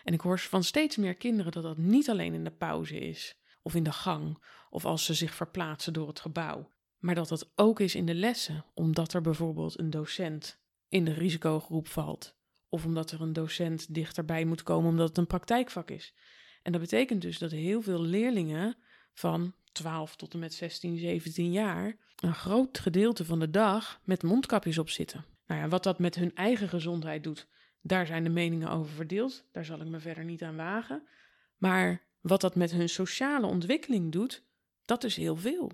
En 0.03 0.13
ik 0.13 0.21
hoor 0.21 0.39
van 0.39 0.63
steeds 0.63 0.95
meer 0.95 1.15
kinderen 1.15 1.51
dat 1.51 1.63
dat 1.63 1.77
niet 1.77 2.09
alleen 2.09 2.33
in 2.33 2.43
de 2.43 2.51
pauze 2.51 2.99
is, 2.99 3.37
of 3.61 3.75
in 3.75 3.83
de 3.83 3.91
gang, 3.91 4.43
of 4.69 4.85
als 4.85 5.05
ze 5.05 5.13
zich 5.13 5.33
verplaatsen 5.33 5.93
door 5.93 6.07
het 6.07 6.19
gebouw, 6.19 6.71
maar 6.97 7.15
dat 7.15 7.27
dat 7.27 7.51
ook 7.55 7.79
is 7.79 7.95
in 7.95 8.05
de 8.05 8.15
lessen, 8.15 8.65
omdat 8.73 9.13
er 9.13 9.21
bijvoorbeeld 9.21 9.79
een 9.79 9.89
docent 9.89 10.59
in 10.89 11.05
de 11.05 11.13
risicogroep 11.13 11.87
valt, 11.87 12.35
of 12.69 12.85
omdat 12.85 13.11
er 13.11 13.21
een 13.21 13.33
docent 13.33 13.93
dichterbij 13.93 14.45
moet 14.45 14.63
komen 14.63 14.89
omdat 14.89 15.07
het 15.07 15.17
een 15.17 15.27
praktijkvak 15.27 15.89
is. 15.89 16.13
En 16.63 16.71
dat 16.71 16.81
betekent 16.81 17.21
dus 17.21 17.37
dat 17.37 17.51
heel 17.51 17.81
veel 17.81 18.01
leerlingen 18.01 18.77
van 19.13 19.53
12 19.75 20.15
tot 20.15 20.33
en 20.33 20.39
met 20.39 20.53
16, 20.53 20.97
17 20.97 21.51
jaar 21.51 21.97
een 22.15 22.33
groot 22.33 22.79
gedeelte 22.79 23.25
van 23.25 23.39
de 23.39 23.49
dag 23.49 24.01
met 24.03 24.23
mondkapjes 24.23 24.77
op 24.77 24.89
zitten. 24.89 25.25
Nou 25.47 25.61
ja, 25.61 25.67
wat 25.67 25.83
dat 25.83 25.99
met 25.99 26.15
hun 26.15 26.35
eigen 26.35 26.69
gezondheid 26.69 27.23
doet, 27.23 27.47
daar 27.81 28.05
zijn 28.05 28.23
de 28.23 28.29
meningen 28.29 28.69
over 28.69 28.93
verdeeld. 28.93 29.45
Daar 29.51 29.65
zal 29.65 29.81
ik 29.81 29.87
me 29.87 29.99
verder 29.99 30.23
niet 30.23 30.43
aan 30.43 30.55
wagen. 30.55 31.07
Maar 31.57 32.03
wat 32.21 32.41
dat 32.41 32.55
met 32.55 32.71
hun 32.71 32.89
sociale 32.89 33.45
ontwikkeling 33.45 34.11
doet, 34.11 34.43
dat 34.85 35.03
is 35.03 35.15
heel 35.15 35.35
veel. 35.35 35.71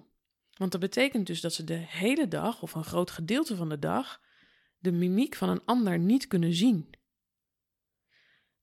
Want 0.58 0.72
dat 0.72 0.81
betekent 0.81 1.27
dus 1.27 1.41
dat 1.41 1.53
ze 1.53 1.63
de 1.63 1.74
hele 1.74 2.27
dag, 2.27 2.62
of 2.62 2.74
een 2.74 2.84
groot 2.84 3.12
gedeelte 3.12 3.55
van 3.55 3.70
de 3.70 3.79
dag, 3.79 4.22
de 4.77 4.91
mimiek 4.91 5.36
van 5.36 5.50
een 5.50 5.65
ander 5.65 6.00
niet 6.00 6.27
kunnen 6.27 6.53
zien. 6.53 6.89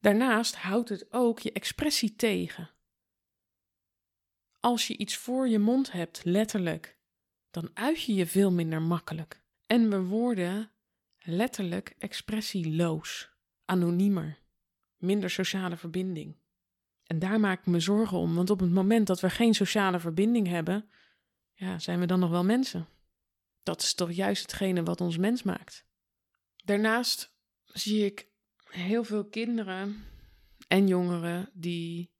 Daarnaast 0.00 0.57
houdt 0.57 0.88
het 0.88 1.12
ook 1.12 1.38
je 1.38 1.52
expressie 1.52 2.16
tegen. 2.16 2.71
Als 4.61 4.87
je 4.87 4.97
iets 4.97 5.17
voor 5.17 5.49
je 5.49 5.59
mond 5.59 5.93
hebt, 5.93 6.25
letterlijk, 6.25 6.99
dan 7.50 7.71
uit 7.75 8.03
je 8.03 8.15
je 8.15 8.27
veel 8.27 8.53
minder 8.53 8.83
makkelijk. 8.83 9.43
En 9.67 9.91
we 9.91 10.03
worden 10.03 10.71
letterlijk 11.19 11.95
expressieloos, 11.99 13.31
anoniemer, 13.65 14.38
minder 14.97 15.31
sociale 15.31 15.77
verbinding. 15.77 16.37
En 17.05 17.19
daar 17.19 17.41
maak 17.41 17.61
ik 17.61 17.67
me 17.67 17.81
zorgen 17.81 18.19
om, 18.19 18.35
want 18.35 18.50
op 18.50 18.61
het 18.61 18.71
moment 18.71 19.07
dat 19.07 19.21
we 19.21 19.31
geen 19.31 19.55
sociale 19.55 20.00
verbinding 20.00 20.47
hebben, 20.47 20.91
ja, 21.53 21.79
zijn 21.79 22.00
we 22.00 22.07
dan 22.07 22.21
nog 22.21 22.31
wel 22.31 22.45
mensen? 22.45 22.88
Dat 23.62 23.83
is 23.83 23.95
toch 23.95 24.12
juist 24.12 24.43
hetgene 24.43 24.83
wat 24.83 25.00
ons 25.00 25.17
mens 25.17 25.43
maakt. 25.43 25.87
Daarnaast 26.65 27.35
zie 27.65 28.05
ik 28.05 28.29
heel 28.69 29.05
veel 29.05 29.29
kinderen 29.29 30.05
en 30.69 30.88
jongeren 30.88 31.50
die 31.53 32.12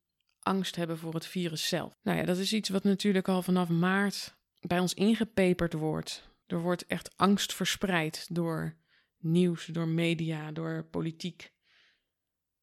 angst 0.49 0.77
hebben 0.77 0.99
voor 0.99 1.15
het 1.15 1.27
virus 1.27 1.69
zelf. 1.69 1.99
Nou 2.03 2.19
ja, 2.19 2.25
dat 2.25 2.37
is 2.37 2.53
iets 2.53 2.69
wat 2.69 2.85
natuurlijk 2.85 3.29
al 3.29 3.43
vanaf 3.43 3.69
maart 3.69 4.37
bij 4.61 4.79
ons 4.79 4.95
ingepeperd 4.95 5.73
wordt. 5.73 6.29
Er 6.47 6.61
wordt 6.61 6.87
echt 6.87 7.17
angst 7.17 7.55
verspreid 7.55 8.27
door 8.31 8.77
nieuws, 9.19 9.67
door 9.67 9.89
media, 9.89 10.53
door 10.53 10.85
politiek. 10.85 11.53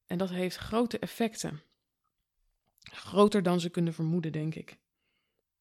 En 0.05 0.17
dat 0.17 0.29
heeft 0.29 0.55
grote 0.55 0.99
effecten. 0.99 1.61
Groter 2.79 3.43
dan 3.43 3.59
ze 3.59 3.69
kunnen 3.69 3.93
vermoeden, 3.93 4.31
denk 4.31 4.55
ik. 4.55 4.77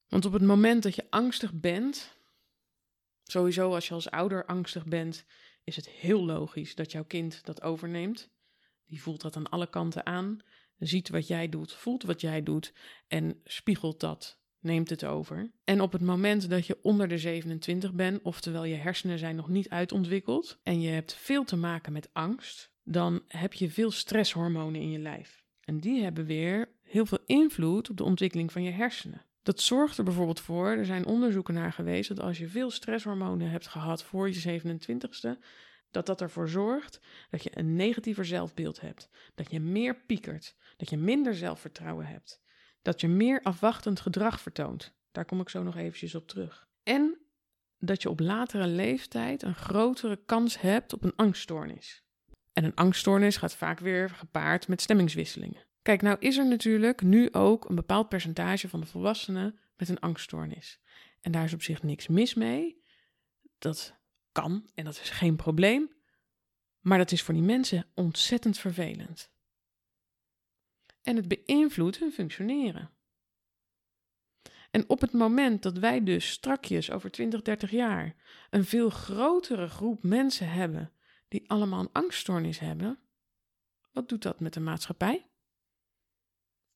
Want 0.08 0.24
op 0.24 0.32
het 0.32 0.42
moment 0.42 0.82
dat 0.82 0.94
je 0.94 1.06
angstig 1.10 1.52
bent, 1.52 2.16
sowieso 3.22 3.74
als 3.74 3.88
je 3.88 3.94
als 3.94 4.10
ouder 4.10 4.46
angstig 4.46 4.86
bent, 4.86 5.24
is 5.64 5.76
het 5.76 5.88
heel 5.88 6.24
logisch 6.24 6.74
dat 6.74 6.92
jouw 6.92 7.04
kind 7.04 7.44
dat 7.44 7.62
overneemt. 7.62 8.30
Die 8.86 9.02
voelt 9.02 9.20
dat 9.20 9.36
aan 9.36 9.48
alle 9.48 9.70
kanten 9.70 10.06
aan, 10.06 10.40
ziet 10.78 11.08
wat 11.08 11.26
jij 11.26 11.48
doet, 11.48 11.72
voelt 11.72 12.02
wat 12.02 12.20
jij 12.20 12.42
doet 12.42 12.72
en 13.08 13.40
spiegelt 13.44 14.00
dat, 14.00 14.38
neemt 14.60 14.90
het 14.90 15.04
over. 15.04 15.50
En 15.64 15.80
op 15.80 15.92
het 15.92 16.02
moment 16.02 16.50
dat 16.50 16.66
je 16.66 16.78
onder 16.82 17.08
de 17.08 17.18
27 17.18 17.92
bent, 17.92 18.22
oftewel 18.22 18.64
je 18.64 18.74
hersenen 18.74 19.18
zijn 19.18 19.36
nog 19.36 19.48
niet 19.48 19.68
uitontwikkeld 19.68 20.58
en 20.62 20.80
je 20.80 20.90
hebt 20.90 21.14
veel 21.14 21.44
te 21.44 21.56
maken 21.56 21.92
met 21.92 22.08
angst, 22.12 22.72
dan 22.82 23.22
heb 23.28 23.52
je 23.52 23.70
veel 23.70 23.90
stresshormonen 23.90 24.80
in 24.80 24.90
je 24.90 24.98
lijf. 24.98 25.44
En 25.60 25.78
die 25.78 26.02
hebben 26.02 26.24
weer 26.24 26.68
heel 26.82 27.06
veel 27.06 27.22
invloed 27.26 27.90
op 27.90 27.96
de 27.96 28.04
ontwikkeling 28.04 28.52
van 28.52 28.62
je 28.62 28.70
hersenen. 28.70 29.24
Dat 29.42 29.60
zorgt 29.60 29.98
er 29.98 30.04
bijvoorbeeld 30.04 30.40
voor, 30.40 30.68
er 30.68 30.84
zijn 30.84 31.06
onderzoeken 31.06 31.54
naar 31.54 31.72
geweest, 31.72 32.08
dat 32.08 32.20
als 32.20 32.38
je 32.38 32.48
veel 32.48 32.70
stresshormonen 32.70 33.50
hebt 33.50 33.66
gehad 33.66 34.04
voor 34.04 34.30
je 34.30 34.60
27ste, 34.60 35.38
dat 35.94 36.06
dat 36.06 36.20
ervoor 36.20 36.48
zorgt 36.48 37.00
dat 37.30 37.42
je 37.42 37.58
een 37.58 37.76
negatiever 37.76 38.24
zelfbeeld 38.24 38.80
hebt, 38.80 39.08
dat 39.34 39.50
je 39.50 39.60
meer 39.60 39.96
piekert, 39.96 40.56
dat 40.76 40.90
je 40.90 40.96
minder 40.96 41.34
zelfvertrouwen 41.34 42.06
hebt, 42.06 42.42
dat 42.82 43.00
je 43.00 43.08
meer 43.08 43.40
afwachtend 43.42 44.00
gedrag 44.00 44.40
vertoont. 44.40 44.94
Daar 45.12 45.24
kom 45.24 45.40
ik 45.40 45.48
zo 45.48 45.62
nog 45.62 45.76
eventjes 45.76 46.14
op 46.14 46.28
terug. 46.28 46.68
En 46.82 47.18
dat 47.78 48.02
je 48.02 48.10
op 48.10 48.20
latere 48.20 48.66
leeftijd 48.66 49.42
een 49.42 49.54
grotere 49.54 50.24
kans 50.26 50.60
hebt 50.60 50.92
op 50.92 51.04
een 51.04 51.16
angststoornis. 51.16 52.02
En 52.52 52.64
een 52.64 52.74
angststoornis 52.74 53.36
gaat 53.36 53.54
vaak 53.54 53.78
weer 53.78 54.10
gepaard 54.10 54.68
met 54.68 54.80
stemmingswisselingen. 54.80 55.66
Kijk, 55.82 56.02
nou 56.02 56.16
is 56.18 56.36
er 56.36 56.48
natuurlijk 56.48 57.02
nu 57.02 57.32
ook 57.32 57.68
een 57.68 57.74
bepaald 57.74 58.08
percentage 58.08 58.68
van 58.68 58.80
de 58.80 58.86
volwassenen 58.86 59.58
met 59.76 59.88
een 59.88 60.00
angststoornis. 60.00 60.80
En 61.20 61.32
daar 61.32 61.44
is 61.44 61.52
op 61.52 61.62
zich 61.62 61.82
niks 61.82 62.08
mis 62.08 62.34
mee. 62.34 62.82
Dat 63.58 63.94
kan 64.34 64.70
en 64.74 64.84
dat 64.84 65.00
is 65.00 65.10
geen 65.10 65.36
probleem. 65.36 65.92
Maar 66.80 66.98
dat 66.98 67.12
is 67.12 67.22
voor 67.22 67.34
die 67.34 67.42
mensen 67.42 67.86
ontzettend 67.94 68.58
vervelend. 68.58 69.30
En 71.02 71.16
het 71.16 71.28
beïnvloedt 71.28 71.98
hun 71.98 72.12
functioneren. 72.12 72.90
En 74.70 74.88
op 74.88 75.00
het 75.00 75.12
moment 75.12 75.62
dat 75.62 75.78
wij 75.78 76.02
dus 76.04 76.30
strakjes 76.30 76.90
over 76.90 77.10
20, 77.10 77.42
30 77.42 77.70
jaar 77.70 78.14
een 78.50 78.64
veel 78.64 78.90
grotere 78.90 79.68
groep 79.68 80.02
mensen 80.02 80.50
hebben 80.50 80.92
die 81.28 81.50
allemaal 81.50 81.80
een 81.80 81.92
angststoornis 81.92 82.58
hebben, 82.58 82.98
wat 83.92 84.08
doet 84.08 84.22
dat 84.22 84.40
met 84.40 84.52
de 84.52 84.60
maatschappij? 84.60 85.30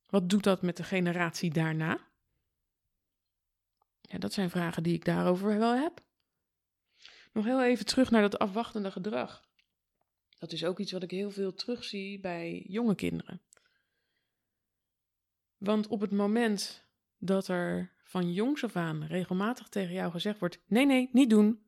Wat 0.06 0.30
doet 0.30 0.42
dat 0.42 0.62
met 0.62 0.76
de 0.76 0.84
generatie 0.84 1.52
daarna? 1.52 2.06
Ja, 4.00 4.18
dat 4.18 4.32
zijn 4.32 4.50
vragen 4.50 4.82
die 4.82 4.94
ik 4.94 5.04
daarover 5.04 5.58
wel 5.58 5.74
heb. 5.74 6.06
Nog 7.32 7.44
heel 7.44 7.62
even 7.62 7.86
terug 7.86 8.10
naar 8.10 8.22
dat 8.22 8.38
afwachtende 8.38 8.90
gedrag. 8.90 9.46
Dat 10.38 10.52
is 10.52 10.64
ook 10.64 10.78
iets 10.78 10.92
wat 10.92 11.02
ik 11.02 11.10
heel 11.10 11.30
veel 11.30 11.54
terugzie 11.54 12.20
bij 12.20 12.64
jonge 12.68 12.94
kinderen. 12.94 13.42
Want 15.56 15.86
op 15.86 16.00
het 16.00 16.10
moment 16.10 16.86
dat 17.18 17.48
er 17.48 17.92
van 18.02 18.32
jongs 18.32 18.64
af 18.64 18.76
aan 18.76 19.04
regelmatig 19.04 19.68
tegen 19.68 19.94
jou 19.94 20.10
gezegd 20.10 20.38
wordt: 20.38 20.60
nee, 20.66 20.86
nee, 20.86 21.08
niet 21.12 21.30
doen. 21.30 21.62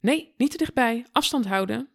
Nee, 0.00 0.34
niet 0.36 0.50
te 0.50 0.56
dichtbij, 0.56 1.06
afstand 1.12 1.46
houden 1.46 1.88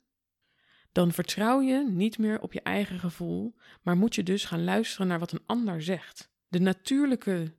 dan 0.96 1.12
vertrouw 1.12 1.62
je 1.62 1.90
niet 1.90 2.18
meer 2.18 2.42
op 2.42 2.54
je 2.54 2.62
eigen 2.62 3.00
gevoel, 3.00 3.56
maar 3.82 3.98
moet 3.98 4.16
je 4.16 4.24
dus 4.24 4.46
gaan 4.46 4.64
luisteren 4.64 5.08
naar 5.08 5.20
wat 5.20 5.32
een 5.32 5.44
ander 5.46 5.82
zegt. 5.82 6.32
De 6.48 6.60
natuurlijke 6.60 7.54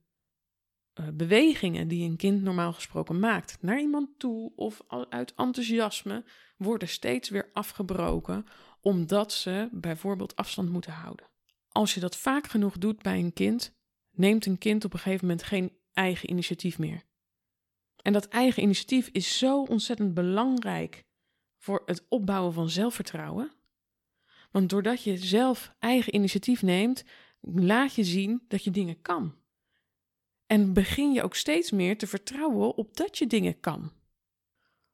eh, 0.97 1.07
bewegingen 1.15 1.89
die 1.89 2.09
een 2.09 2.17
kind 2.17 2.43
normaal 2.43 2.73
gesproken 2.73 3.19
maakt 3.19 3.59
naar 3.61 3.81
iemand 3.81 4.09
toe 4.19 4.53
of 4.55 4.83
uit 5.09 5.35
enthousiasme 5.35 6.25
worden 6.57 6.89
steeds 6.89 7.29
weer 7.29 7.51
afgebroken 7.53 8.47
omdat 8.81 9.33
ze 9.33 9.69
bijvoorbeeld 9.73 10.37
afstand 10.37 10.71
moeten 10.71 10.93
houden. 10.93 11.27
Als 11.69 11.95
je 11.95 12.01
dat 12.01 12.17
vaak 12.17 12.47
genoeg 12.47 12.79
doet 12.79 13.03
bij 13.03 13.19
een 13.19 13.33
kind, 13.33 13.75
neemt 14.11 14.47
een 14.47 14.59
kind 14.59 14.85
op 14.85 14.93
een 14.93 14.99
gegeven 14.99 15.27
moment 15.27 15.45
geen 15.45 15.73
eigen 15.93 16.31
initiatief 16.31 16.79
meer. 16.79 17.03
En 18.03 18.13
dat 18.13 18.29
eigen 18.29 18.63
initiatief 18.63 19.09
is 19.13 19.39
zo 19.39 19.63
ontzettend 19.63 20.15
belangrijk 20.15 21.05
voor 21.57 21.83
het 21.87 22.07
opbouwen 22.09 22.53
van 22.53 22.71
zelfvertrouwen. 22.71 23.53
Want 24.51 24.71
doordat 24.71 25.03
je 25.03 25.17
zelf 25.17 25.75
eigen 25.79 26.15
initiatief 26.15 26.63
neemt, 26.63 27.05
laat 27.41 27.95
je 27.95 28.05
zien 28.05 28.45
dat 28.49 28.65
je 28.65 28.71
dingen 28.71 29.01
kan. 29.03 29.35
En 30.47 30.73
begin 30.73 31.13
je 31.13 31.23
ook 31.23 31.35
steeds 31.35 31.71
meer 31.71 31.99
te 31.99 32.07
vertrouwen 32.07 32.77
op 32.77 32.97
dat 32.97 33.19
je 33.19 33.27
dingen 33.27 33.61
kan. 33.61 33.93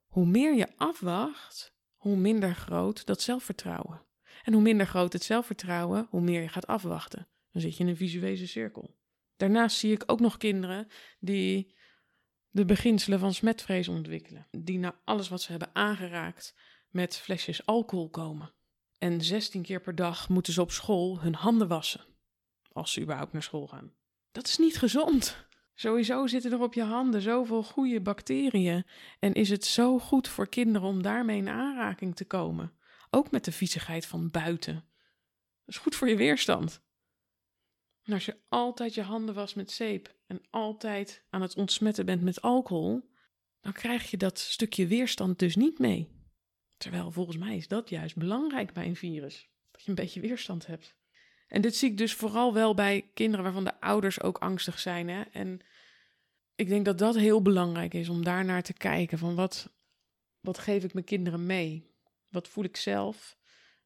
Hoe 0.07 0.27
meer 0.27 0.55
je 0.55 0.77
afwacht, 0.77 1.75
hoe 1.97 2.17
minder 2.17 2.55
groot 2.55 3.07
dat 3.07 3.23
zelfvertrouwen. 3.23 4.07
En 4.43 4.53
hoe 4.53 4.63
minder 4.63 4.87
groot 4.87 5.13
het 5.13 5.23
zelfvertrouwen, 5.23 6.07
hoe 6.11 6.21
meer 6.21 6.43
je 6.43 6.49
gaat 6.49 6.67
afwachten. 6.67 7.29
Dan 7.51 7.63
zit 7.63 7.77
je 7.77 7.83
in 7.83 7.89
een 7.89 7.97
visuele 7.97 8.47
cirkel. 8.47 8.97
Daarnaast 9.37 9.77
zie 9.77 9.93
ik 9.93 10.03
ook 10.07 10.21
nog 10.21 10.37
kinderen 10.37 10.89
die 11.21 11.75
de 12.51 12.65
beginselen 12.65 13.19
van 13.19 13.35
smetvrees 13.35 13.89
ontwikkelen. 13.89 14.47
Die 14.51 14.79
na 14.79 15.01
alles 15.05 15.29
wat 15.29 15.43
ze 15.43 15.51
hebben 15.51 15.75
aangeraakt 15.75 16.55
met 16.89 17.17
flesjes 17.17 17.67
alcohol 17.67 18.11
komen. 18.11 18.55
En 18.99 19.21
16 19.21 19.63
keer 19.63 19.81
per 19.81 19.95
dag 19.95 20.29
moeten 20.29 20.53
ze 20.53 20.61
op 20.61 20.71
school 20.71 21.21
hun 21.21 21.35
handen 21.35 21.69
wassen. 21.69 22.05
Als 22.73 22.93
ze 22.93 23.01
überhaupt 23.01 23.33
naar 23.33 23.43
school 23.43 23.67
gaan. 23.67 23.93
Dat 24.33 24.47
is 24.47 24.59
niet 24.59 24.79
gezond. 24.79 25.47
Sowieso 25.75 26.27
zitten 26.27 26.53
er 26.53 26.61
op 26.61 26.75
je 26.75 26.83
handen 26.83 27.21
zoveel 27.21 27.63
goede 27.63 28.01
bacteriën. 28.01 28.85
En 29.19 29.33
is 29.33 29.51
het 29.51 29.65
zo 29.65 29.99
goed 29.99 30.29
voor 30.29 30.49
kinderen 30.49 30.89
om 30.89 31.03
daarmee 31.03 31.37
in 31.37 31.49
aanraking 31.49 32.17
te 32.17 32.25
komen. 32.25 32.73
Ook 33.11 33.31
met 33.31 33.45
de 33.45 33.53
viezigheid 33.53 34.07
van 34.07 34.31
buiten. 34.31 34.75
Dat 34.75 35.75
is 35.75 35.77
goed 35.77 35.95
voor 35.95 36.09
je 36.09 36.17
weerstand. 36.17 36.83
En 38.03 38.13
als 38.13 38.25
je 38.25 38.37
altijd 38.49 38.95
je 38.95 39.03
handen 39.03 39.35
was 39.35 39.55
met 39.55 39.71
zeep 39.71 40.17
en 40.27 40.41
altijd 40.51 41.25
aan 41.31 41.43
het 41.43 41.57
ontsmetten 41.57 42.07
bent 42.07 42.23
met 42.23 42.43
alcohol, 42.43 43.11
dan 43.61 43.73
krijg 43.73 44.11
je 44.11 44.17
dat 44.17 44.39
stukje 44.39 44.87
weerstand 44.87 45.39
dus 45.39 45.57
niet 45.57 45.79
mee. 45.79 46.09
Terwijl 46.77 47.11
volgens 47.11 47.37
mij 47.37 47.57
is 47.57 47.69
dat 47.69 47.89
juist 47.89 48.17
belangrijk 48.17 48.73
bij 48.73 48.87
een 48.87 48.97
virus. 48.97 49.49
Dat 49.71 49.83
je 49.83 49.89
een 49.89 49.95
beetje 49.95 50.21
weerstand 50.21 50.67
hebt. 50.67 50.97
En 51.53 51.61
dit 51.61 51.77
zie 51.77 51.91
ik 51.91 51.99
dus 51.99 52.15
vooral 52.15 52.55
wel 52.55 52.75
bij 52.75 53.11
kinderen 53.15 53.45
waarvan 53.45 53.65
de 53.65 53.81
ouders 53.81 54.23
ook 54.23 54.39
angstig 54.39 54.79
zijn. 54.79 55.09
Hè? 55.09 55.23
En 55.23 55.61
ik 56.55 56.69
denk 56.69 56.85
dat 56.85 56.99
dat 56.99 57.15
heel 57.15 57.43
belangrijk 57.43 57.95
is 57.95 58.09
om 58.09 58.25
daar 58.25 58.45
naar 58.45 58.63
te 58.63 58.73
kijken. 58.73 59.19
Van 59.19 59.35
wat, 59.35 59.73
wat 60.41 60.59
geef 60.59 60.85
ik 60.85 60.93
mijn 60.93 61.05
kinderen 61.05 61.47
mee? 61.47 61.91
Wat 62.29 62.49
voel 62.49 62.65
ik 62.65 62.77
zelf? 62.77 63.37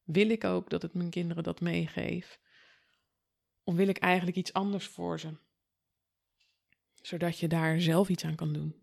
Wil 0.05 0.31
ik 0.31 0.45
ook 0.45 0.71
dat 0.71 0.83
het 0.83 0.95
mijn 0.95 1.11
kinderen 1.11 1.43
dat 1.43 1.61
meegeeft? 1.61 2.39
Of 3.63 3.75
wil 3.75 3.89
ik 3.89 3.99
eigenlijk 3.99 4.37
iets 4.37 4.53
anders 4.53 4.87
voor 4.87 5.21
ze? 5.21 5.37
Zodat 7.03 7.39
je 7.39 7.49
daar 7.49 7.81
zelf 7.81 8.09
iets 8.09 8.25
aan 8.25 8.37
kan 8.37 8.53
doen. 8.53 8.83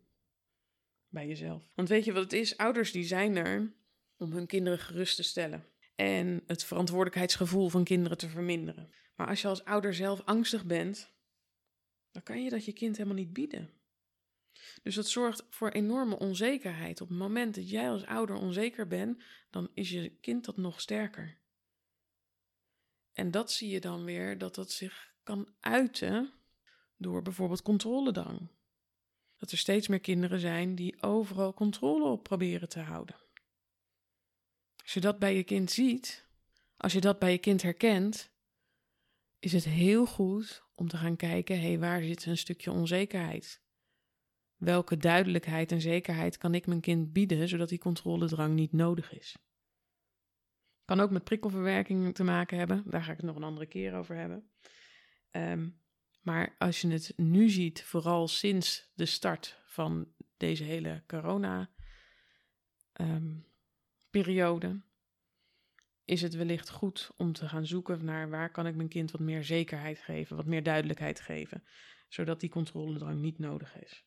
Bij 1.08 1.28
jezelf. 1.28 1.70
Want 1.76 1.90
weet 1.90 2.06
je 2.06 2.14
wat 2.14 2.24
het 2.24 2.34
is? 2.34 2.58
Ouders 2.58 2.92
die 2.92 3.04
zijn 3.04 3.36
er 3.36 3.74
om 4.18 4.32
hun 4.32 4.48
kinderen 4.48 4.80
gerust 4.80 5.16
te 5.16 5.24
stellen. 5.24 5.73
En 5.96 6.44
het 6.48 6.64
verantwoordelijkheidsgevoel 6.64 7.70
van 7.70 7.84
kinderen 7.84 8.18
te 8.18 8.30
verminderen. 8.30 8.92
Maar 9.16 9.28
als 9.28 9.42
je 9.42 9.48
als 9.48 9.64
ouder 9.64 9.94
zelf 9.94 10.22
angstig 10.26 10.66
bent, 10.66 11.12
dan 12.12 12.24
kan 12.24 12.44
je 12.44 12.50
dat 12.50 12.66
je 12.66 12.74
kind 12.74 12.98
helemaal 12.98 13.18
niet 13.18 13.34
bieden. 13.34 13.70
Dus 14.84 14.96
dat 14.96 15.08
zorgt 15.08 15.46
voor 15.50 15.70
enorme 15.70 16.20
onzekerheid. 16.20 17.02
Op 17.02 17.10
het 17.10 17.18
moment 17.18 17.56
dat 17.56 17.70
jij 17.70 17.90
als 17.90 18.06
ouder 18.06 18.36
onzeker 18.36 18.88
bent, 18.88 19.24
dan 19.50 19.70
is 19.74 19.90
je 19.90 20.10
kind 20.10 20.46
dat 20.46 20.58
nog 20.58 20.82
sterker. 20.82 21.38
En 23.14 23.32
dat 23.32 23.52
zie 23.52 23.70
je 23.70 23.80
dan 23.80 24.04
weer 24.04 24.38
dat 24.38 24.56
dat 24.56 24.72
zich 24.72 25.14
kan 25.24 25.54
uiten 25.60 26.34
door 26.98 27.22
bijvoorbeeld 27.22 27.62
controledrang. 27.62 28.50
Dat 29.38 29.52
er 29.52 29.58
steeds 29.58 29.88
meer 29.88 30.00
kinderen 30.00 30.40
zijn 30.40 30.76
die 30.76 31.02
overal 31.02 31.54
controle 31.54 32.06
op 32.10 32.24
proberen 32.24 32.70
te 32.70 32.80
houden. 32.80 33.16
Als 34.84 34.94
je 34.94 35.00
dat 35.00 35.20
bij 35.20 35.36
je 35.36 35.44
kind 35.44 35.72
ziet, 35.72 36.28
als 36.78 36.94
je 36.94 37.02
dat 37.02 37.20
bij 37.20 37.32
je 37.32 37.38
kind 37.38 37.62
herkent, 37.62 38.32
is 39.40 39.54
het 39.54 39.64
heel 39.64 40.06
goed 40.06 40.64
om 40.76 40.88
te 40.88 40.98
gaan 40.98 41.16
kijken: 41.16 41.60
hé, 41.60 41.68
hey, 41.68 41.80
waar 41.80 42.04
zit 42.04 42.26
een 42.26 42.38
stukje 42.38 42.72
onzekerheid? 42.72 43.62
Welke 44.56 44.98
duidelijkheid 44.98 45.72
en 45.72 45.82
zekerheid 45.82 46.38
kan 46.38 46.56
ik 46.56 46.66
mijn 46.66 46.82
kind 46.82 47.14
bieden 47.14 47.48
zodat 47.48 47.70
die 47.70 47.80
controledrang 47.80 48.54
niet 48.54 48.72
nodig 48.72 49.14
is? 49.14 49.38
Kan 50.86 51.00
ook 51.00 51.12
met 51.12 51.24
prikkelverwerking 51.24 52.16
te 52.16 52.24
maken 52.24 52.58
hebben. 52.58 52.84
Daar 52.86 53.04
ga 53.04 53.12
ik 53.12 53.18
het 53.18 53.26
nog 53.26 53.36
een 53.36 53.44
andere 53.44 53.66
keer 53.66 53.96
over 53.96 54.16
hebben. 54.16 54.50
Ehm, 55.32 55.70
maar 56.22 56.56
als 56.58 56.82
je 56.82 56.88
het 56.88 57.14
nu 57.16 57.50
ziet, 57.50 57.84
vooral 57.84 58.28
sinds 58.28 58.92
de 58.94 59.06
start 59.06 59.62
van 59.66 60.14
deze 60.38 60.64
hele 60.64 61.04
corona-periode, 61.08 63.52
ehm, 64.14 64.78
is 66.06 66.22
het 66.22 66.36
wellicht 66.36 66.70
goed 66.70 67.12
om 67.18 67.34
te 67.34 67.48
gaan 67.48 67.66
zoeken 67.66 68.06
naar 68.06 68.30
waar 68.30 68.52
kan 68.52 68.68
ik 68.68 68.76
mijn 68.76 68.90
kind 68.90 69.12
wat 69.12 69.22
meer 69.22 69.44
zekerheid 69.44 70.00
geven, 70.00 70.36
wat 70.36 70.46
meer 70.46 70.64
duidelijkheid 70.64 71.20
geven, 71.20 71.64
zodat 72.10 72.40
die 72.40 72.50
controledrang 72.50 73.22
niet 73.22 73.40
nodig 73.40 73.82
is. 73.82 74.06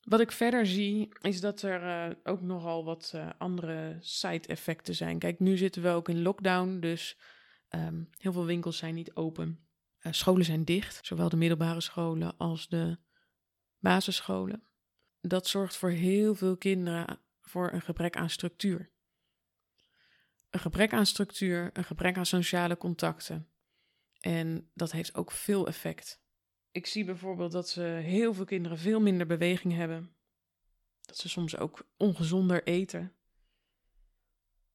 Wat 0.00 0.20
ik 0.20 0.32
verder 0.32 0.66
zie, 0.66 1.08
is 1.20 1.40
dat 1.40 1.62
er 1.62 1.82
uh, 1.82 2.16
ook 2.22 2.40
nogal 2.40 2.84
wat 2.84 3.12
uh, 3.14 3.30
andere 3.38 3.96
side-effecten 4.00 4.94
zijn. 4.94 5.18
Kijk, 5.18 5.40
nu 5.40 5.56
zitten 5.56 5.82
we 5.82 5.88
ook 5.88 6.08
in 6.08 6.22
lockdown, 6.22 6.78
dus 6.80 7.18
um, 7.70 8.08
heel 8.18 8.32
veel 8.32 8.44
winkels 8.44 8.76
zijn 8.76 8.94
niet 8.94 9.14
open. 9.14 9.66
Uh, 10.00 10.12
scholen 10.12 10.44
zijn 10.44 10.64
dicht, 10.64 11.06
zowel 11.06 11.28
de 11.28 11.36
middelbare 11.36 11.80
scholen 11.80 12.36
als 12.36 12.68
de 12.68 12.98
basisscholen. 13.78 14.62
Dat 15.20 15.46
zorgt 15.46 15.76
voor 15.76 15.90
heel 15.90 16.34
veel 16.34 16.56
kinderen 16.56 17.20
voor 17.56 17.72
een 17.72 17.82
gebrek 17.82 18.16
aan 18.16 18.30
structuur. 18.30 18.90
Een 20.50 20.60
gebrek 20.60 20.92
aan 20.92 21.06
structuur, 21.06 21.70
een 21.72 21.84
gebrek 21.84 22.16
aan 22.16 22.26
sociale 22.26 22.76
contacten. 22.76 23.48
En 24.20 24.70
dat 24.74 24.92
heeft 24.92 25.14
ook 25.14 25.30
veel 25.30 25.66
effect 25.66 26.24
ik 26.76 26.86
zie 26.86 27.04
bijvoorbeeld 27.04 27.52
dat 27.52 27.68
ze 27.68 27.80
heel 27.82 28.34
veel 28.34 28.44
kinderen 28.44 28.78
veel 28.78 29.00
minder 29.00 29.26
beweging 29.26 29.74
hebben. 29.74 30.16
Dat 31.00 31.16
ze 31.16 31.28
soms 31.28 31.56
ook 31.56 31.88
ongezonder 31.96 32.64
eten. 32.64 33.12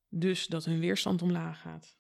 Dus 0.09 0.47
dat 0.47 0.65
hun 0.65 0.79
weerstand 0.79 1.21
omlaag 1.21 1.61
gaat. 1.61 1.97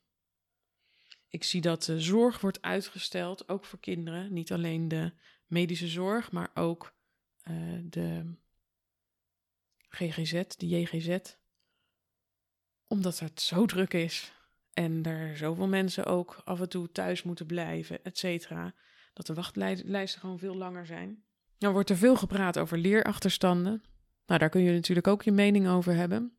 Ik 1.27 1.43
zie 1.43 1.61
dat 1.61 1.93
zorg 1.97 2.41
wordt 2.41 2.61
uitgesteld, 2.61 3.49
ook 3.49 3.65
voor 3.65 3.79
kinderen. 3.79 4.33
Niet 4.33 4.51
alleen 4.51 4.87
de 4.87 5.13
medische 5.45 5.87
zorg, 5.87 6.31
maar 6.31 6.51
ook 6.53 6.95
uh, 7.43 7.79
de 7.83 8.35
GGZ, 9.91 10.43
de 10.57 10.67
JGZ. 10.67 11.17
Omdat 12.87 13.19
het 13.19 13.41
zo 13.41 13.65
druk 13.65 13.93
is 13.93 14.33
en 14.73 15.03
er 15.03 15.37
zoveel 15.37 15.67
mensen 15.67 16.05
ook 16.05 16.41
af 16.43 16.59
en 16.59 16.69
toe 16.69 16.91
thuis 16.91 17.23
moeten 17.23 17.45
blijven, 17.45 18.03
et 18.03 18.17
cetera 18.17 18.73
dat 19.13 19.25
de 19.25 19.33
wachtlijsten 19.33 20.21
gewoon 20.21 20.39
veel 20.39 20.55
langer 20.55 20.85
zijn. 20.85 21.23
Nou 21.57 21.73
wordt 21.73 21.89
er 21.89 21.97
veel 21.97 22.15
gepraat 22.15 22.57
over 22.57 22.77
leerachterstanden. 22.77 23.83
Nou, 24.25 24.39
daar 24.39 24.49
kun 24.49 24.61
je 24.61 24.71
natuurlijk 24.71 25.07
ook 25.07 25.23
je 25.23 25.31
mening 25.31 25.67
over 25.67 25.93
hebben. 25.93 26.37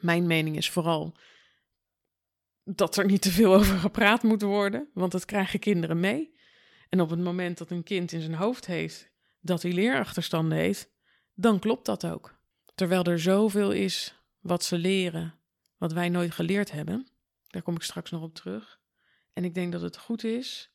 Mijn 0.00 0.26
mening 0.26 0.56
is 0.56 0.70
vooral 0.70 1.16
dat 2.64 2.96
er 2.96 3.06
niet 3.06 3.22
te 3.22 3.30
veel 3.30 3.54
over 3.54 3.78
gepraat 3.78 4.22
moet 4.22 4.42
worden, 4.42 4.88
want 4.94 5.12
dat 5.12 5.24
krijgen 5.24 5.58
kinderen 5.58 6.00
mee. 6.00 6.38
En 6.88 7.00
op 7.00 7.10
het 7.10 7.20
moment 7.20 7.58
dat 7.58 7.70
een 7.70 7.82
kind 7.82 8.12
in 8.12 8.20
zijn 8.20 8.34
hoofd 8.34 8.66
heeft 8.66 9.10
dat 9.40 9.62
hij 9.62 9.72
leerachterstanden 9.72 10.58
heeft, 10.58 10.90
dan 11.34 11.58
klopt 11.58 11.86
dat 11.86 12.06
ook. 12.06 12.39
Terwijl 12.74 13.04
er 13.04 13.20
zoveel 13.20 13.70
is 13.70 14.14
wat 14.40 14.64
ze 14.64 14.78
leren, 14.78 15.34
wat 15.76 15.92
wij 15.92 16.08
nooit 16.08 16.32
geleerd 16.32 16.72
hebben. 16.72 17.08
Daar 17.46 17.62
kom 17.62 17.74
ik 17.74 17.82
straks 17.82 18.10
nog 18.10 18.22
op 18.22 18.34
terug. 18.34 18.80
En 19.32 19.44
ik 19.44 19.54
denk 19.54 19.72
dat 19.72 19.80
het 19.80 19.96
goed 19.96 20.24
is 20.24 20.70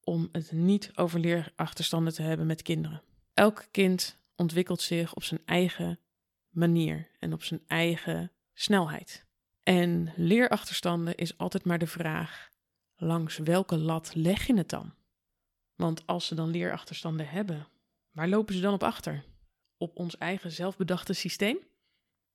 om 0.00 0.28
het 0.32 0.52
niet 0.52 0.90
over 0.94 1.20
leerachterstanden 1.20 2.12
te 2.12 2.22
hebben 2.22 2.46
met 2.46 2.62
kinderen. 2.62 3.02
Elk 3.34 3.66
kind 3.70 4.18
ontwikkelt 4.36 4.80
zich 4.80 5.14
op 5.14 5.22
zijn 5.22 5.40
eigen 5.44 5.98
manier 6.48 7.08
en 7.18 7.32
op 7.32 7.42
zijn 7.42 7.62
eigen 7.66 8.32
snelheid. 8.54 9.26
En 9.62 10.12
leerachterstanden 10.16 11.14
is 11.14 11.38
altijd 11.38 11.64
maar 11.64 11.78
de 11.78 11.86
vraag: 11.86 12.48
langs 12.96 13.38
welke 13.38 13.76
lat 13.76 14.14
leg 14.14 14.46
je 14.46 14.56
het 14.56 14.68
dan? 14.68 14.94
Want 15.74 16.06
als 16.06 16.26
ze 16.26 16.34
dan 16.34 16.50
leerachterstanden 16.50 17.28
hebben, 17.28 17.66
waar 18.10 18.28
lopen 18.28 18.54
ze 18.54 18.60
dan 18.60 18.74
op 18.74 18.82
achter? 18.82 19.24
Op 19.78 19.96
ons 19.96 20.18
eigen 20.18 20.52
zelfbedachte 20.52 21.12
systeem? 21.12 21.58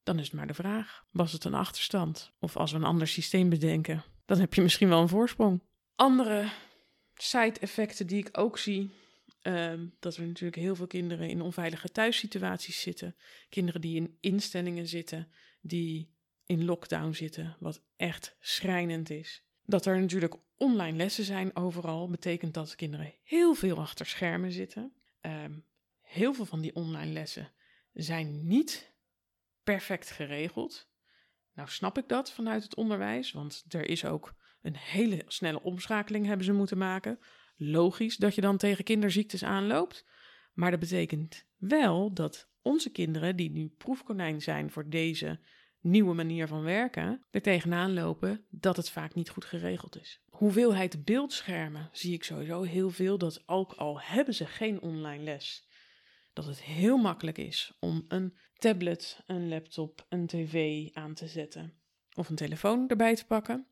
Dan 0.03 0.19
is 0.19 0.25
het 0.25 0.34
maar 0.34 0.47
de 0.47 0.53
vraag: 0.53 1.06
was 1.12 1.32
het 1.32 1.43
een 1.43 1.53
achterstand? 1.53 2.32
Of 2.39 2.58
als 2.58 2.71
we 2.71 2.77
een 2.77 2.84
ander 2.84 3.08
systeem 3.08 3.49
bedenken, 3.49 4.03
dan 4.25 4.39
heb 4.39 4.53
je 4.53 4.62
misschien 4.62 4.89
wel 4.89 5.01
een 5.01 5.08
voorsprong. 5.08 5.62
Andere 5.95 6.49
side-effecten 7.15 8.08
die 8.08 8.25
ik 8.25 8.38
ook 8.38 8.58
zie. 8.58 8.89
Ehm, 9.41 9.86
dat 9.99 10.15
er 10.15 10.27
natuurlijk 10.27 10.62
heel 10.62 10.75
veel 10.75 10.88
kinderen 10.88 11.29
in 11.29 11.41
onveilige 11.41 11.91
thuissituaties 11.91 12.82
zitten. 12.82 13.15
Kinderen 13.49 13.82
die 13.82 13.95
in 13.95 14.17
instellingen 14.19 14.88
zitten, 14.88 15.27
die 15.62 16.12
in 16.45 16.65
lockdown 16.65 17.12
zitten, 17.12 17.56
wat 17.60 17.82
echt 17.95 18.36
schrijnend 18.39 19.10
is. 19.10 19.43
Dat 19.65 19.86
er 19.86 19.99
natuurlijk 19.99 20.36
online 20.58 20.97
lessen 20.97 21.23
zijn 21.23 21.56
overal, 21.56 22.10
betekent 22.10 22.53
dat 22.53 22.75
kinderen 22.75 23.13
heel 23.23 23.53
veel 23.53 23.79
achter 23.79 24.06
schermen 24.06 24.51
zitten. 24.51 24.93
Ehm, 25.21 25.53
heel 26.13 26.34
veel 26.34 26.45
van 26.45 26.62
die 26.62 26.76
online 26.76 27.12
lessen 27.12 27.52
zijn 27.93 28.47
niet 28.47 28.93
perfect 29.63 30.12
geregeld. 30.12 30.91
Nou 31.54 31.69
snap 31.69 31.97
ik 31.97 32.08
dat 32.08 32.32
vanuit 32.32 32.63
het 32.63 32.76
onderwijs, 32.76 33.32
want 33.32 33.65
er 33.69 33.89
is 33.89 34.06
ook 34.06 34.34
een 34.62 34.78
hele 34.78 35.23
snelle 35.28 35.62
omschakeling 35.62 36.26
hebben 36.26 36.45
ze 36.45 36.54
moeten 36.54 36.78
maken. 36.78 37.19
Logisch 37.58 38.17
dat 38.17 38.36
je 38.36 38.41
dan 38.41 38.58
tegen 38.58 38.84
kinderziektes 38.84 39.43
aanloopt, 39.43 40.06
maar 40.54 40.71
dat 40.71 40.80
betekent 40.80 41.45
wel 41.58 42.13
dat 42.13 42.49
onze 42.62 42.91
kinderen, 42.91 43.36
die 43.36 43.52
nu 43.52 43.67
proefkonijn 43.67 44.41
zijn 44.41 44.71
voor 44.71 44.89
deze 44.89 45.39
nieuwe 45.80 46.13
manier 46.13 46.47
van 46.47 46.62
werken, 46.62 47.26
er 47.32 47.41
tegenaan 47.41 47.93
lopen 47.93 48.45
dat 48.49 48.78
het 48.78 48.89
vaak 48.89 49.13
niet 49.13 49.30
goed 49.30 49.45
geregeld 49.45 49.99
is. 49.99 50.21
Hoeveelheid 50.30 51.06
beeldschermen 51.06 51.89
zie 51.91 52.13
ik 52.13 52.23
sowieso 52.23 52.62
heel 52.62 52.89
veel, 52.89 53.17
dat 53.17 53.43
ook 53.45 53.73
al 53.73 54.02
hebben 54.02 54.34
ze 54.34 54.45
geen 54.45 54.82
online 54.82 55.23
les, 55.23 55.67
dat 56.34 56.46
het 56.46 56.62
heel 56.62 56.98
makkelijk 56.98 57.38
is 57.38 57.78
om 57.80 58.06
een 58.08 58.38
tablet, 58.58 59.24
een 59.26 59.48
laptop, 59.48 60.06
een 60.10 60.28
tv 60.28 60.88
aan 60.93 61.13
te 61.13 61.28
zetten 61.28 61.74
of 62.15 62.30
een 62.30 62.36
telefoon 62.36 62.88
erbij 62.88 63.15
te 63.15 63.26
pakken. 63.26 63.67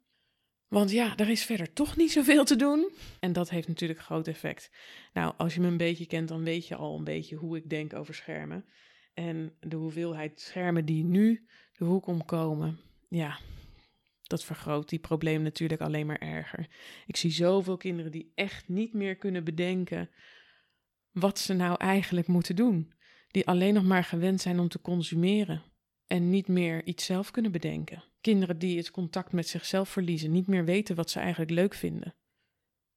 Want 0.68 0.92
ja, 0.92 1.18
er 1.18 1.30
is 1.30 1.46
verder 1.46 1.74
toch 1.74 1.98
niet 1.98 2.12
zoveel 2.12 2.46
te 2.46 2.56
doen. 2.56 2.92
En 3.20 3.34
dat 3.34 3.50
heeft 3.50 3.68
natuurlijk 3.68 4.00
groot 4.00 4.28
effect. 4.28 4.72
Nou, 5.14 5.34
als 5.38 5.54
je 5.54 5.62
me 5.62 5.68
een 5.68 5.78
beetje 5.78 6.06
kent, 6.06 6.28
dan 6.28 6.44
weet 6.44 6.68
je 6.68 6.76
al 6.76 6.98
een 6.98 7.04
beetje 7.04 7.36
hoe 7.36 7.58
ik 7.58 7.70
denk 7.70 7.94
over 7.94 8.14
schermen. 8.14 8.66
En 9.14 9.54
de 9.60 9.76
hoeveelheid 9.76 10.42
schermen 10.42 10.86
die 10.86 11.04
nu 11.04 11.48
de 11.74 11.86
hoek 11.86 12.08
omkomen, 12.08 12.80
ja, 13.10 13.40
dat 14.24 14.44
vergroot 14.44 14.90
die 14.90 15.00
probleem 15.00 15.42
natuurlijk 15.42 15.82
alleen 15.82 16.06
maar 16.06 16.20
erger. 16.22 16.68
Ik 17.08 17.16
zie 17.16 17.32
zoveel 17.32 17.78
kinderen 17.78 18.12
die 18.12 18.32
echt 18.36 18.68
niet 18.68 18.94
meer 18.94 19.16
kunnen 19.16 19.44
bedenken 19.44 20.10
wat 21.12 21.40
ze 21.40 21.54
nou 21.54 21.76
eigenlijk 21.78 22.28
moeten 22.28 22.56
doen. 22.56 22.94
Die 23.28 23.48
alleen 23.48 23.74
nog 23.74 23.84
maar 23.84 24.04
gewend 24.04 24.42
zijn 24.42 24.60
om 24.60 24.68
te 24.68 24.82
consumeren 24.82 25.64
en 26.08 26.30
niet 26.30 26.48
meer 26.48 26.86
iets 26.86 27.06
zelf 27.06 27.32
kunnen 27.32 27.52
bedenken. 27.52 28.04
Kinderen 28.22 28.60
die 28.60 28.78
het 28.78 28.92
contact 28.92 29.32
met 29.32 29.48
zichzelf 29.48 29.90
verliezen, 29.90 30.32
niet 30.32 30.48
meer 30.48 30.66
weten 30.66 30.96
wat 30.96 31.10
ze 31.10 31.20
eigenlijk 31.20 31.52
leuk 31.52 31.74
vinden. 31.74 32.16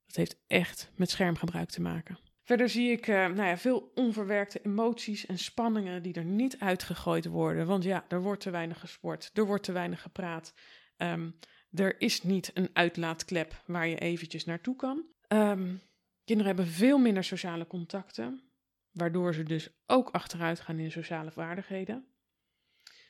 Dat 0.06 0.16
heeft 0.16 0.36
echt 0.46 0.90
met 0.96 1.10
schermgebruik 1.10 1.70
te 1.70 1.80
maken. 1.80 2.18
Verder 2.42 2.68
zie 2.68 2.90
ik 2.90 3.06
uh, 3.06 3.14
nou 3.16 3.48
ja, 3.48 3.58
veel 3.58 3.90
onverwerkte 3.94 4.60
emoties 4.62 5.26
en 5.26 5.38
spanningen 5.38 6.02
die 6.02 6.14
er 6.14 6.24
niet 6.24 6.58
uitgegooid 6.58 7.26
worden. 7.26 7.66
Want 7.66 7.84
ja, 7.84 8.04
er 8.08 8.22
wordt 8.22 8.40
te 8.40 8.50
weinig 8.50 8.80
gesport, 8.80 9.30
er 9.34 9.46
wordt 9.46 9.64
te 9.64 9.72
weinig 9.72 10.02
gepraat. 10.02 10.54
Um, 10.96 11.38
er 11.70 12.00
is 12.00 12.22
niet 12.22 12.50
een 12.54 12.68
uitlaatklep 12.72 13.62
waar 13.66 13.86
je 13.86 13.98
eventjes 13.98 14.44
naartoe 14.44 14.76
kan. 14.76 15.04
Um, 15.28 15.80
kinderen 16.24 16.54
hebben 16.54 16.74
veel 16.74 16.98
minder 16.98 17.24
sociale 17.24 17.66
contacten, 17.66 18.42
waardoor 18.90 19.34
ze 19.34 19.42
dus 19.42 19.70
ook 19.86 20.10
achteruit 20.10 20.60
gaan 20.60 20.78
in 20.78 20.90
sociale 20.90 21.30
vaardigheden. 21.30 22.06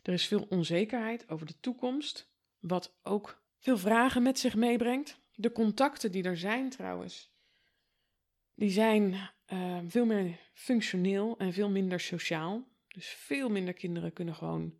Er 0.02 0.12
is 0.12 0.26
veel 0.26 0.46
onzekerheid 0.48 1.28
over 1.28 1.46
de 1.46 1.60
toekomst, 1.60 2.32
wat 2.58 2.98
ook 3.02 3.42
veel 3.58 3.78
vragen 3.78 4.22
met 4.22 4.38
zich 4.38 4.54
meebrengt. 4.54 5.20
De 5.34 5.52
contacten 5.52 6.12
die 6.12 6.22
er 6.22 6.36
zijn 6.36 6.70
trouwens, 6.70 7.32
die 8.54 8.70
zijn 8.70 9.30
uh, 9.52 9.78
veel 9.86 10.04
meer 10.04 10.38
functioneel 10.52 11.38
en 11.38 11.52
veel 11.52 11.70
minder 11.70 12.00
sociaal. 12.00 12.72
Dus 12.88 13.06
veel 13.08 13.48
minder 13.48 13.74
kinderen 13.74 14.12
kunnen 14.12 14.34
gewoon 14.34 14.78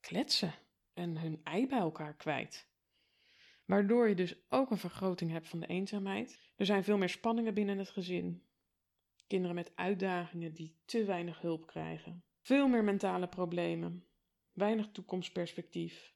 kletsen 0.00 0.54
en 0.94 1.16
hun 1.16 1.40
ei 1.44 1.66
bij 1.66 1.78
elkaar 1.78 2.14
kwijt. 2.14 2.68
Waardoor 3.70 4.08
je 4.08 4.14
dus 4.14 4.34
ook 4.48 4.70
een 4.70 4.78
vergroting 4.78 5.30
hebt 5.30 5.48
van 5.48 5.60
de 5.60 5.66
eenzaamheid. 5.66 6.38
Er 6.56 6.66
zijn 6.66 6.84
veel 6.84 6.98
meer 6.98 7.08
spanningen 7.08 7.54
binnen 7.54 7.78
het 7.78 7.90
gezin. 7.90 8.42
Kinderen 9.26 9.54
met 9.54 9.72
uitdagingen 9.74 10.54
die 10.54 10.76
te 10.84 11.04
weinig 11.04 11.40
hulp 11.40 11.66
krijgen. 11.66 12.24
Veel 12.40 12.68
meer 12.68 12.84
mentale 12.84 13.28
problemen 13.28 14.04
weinig 14.52 14.88
toekomstperspectief. 14.92 16.14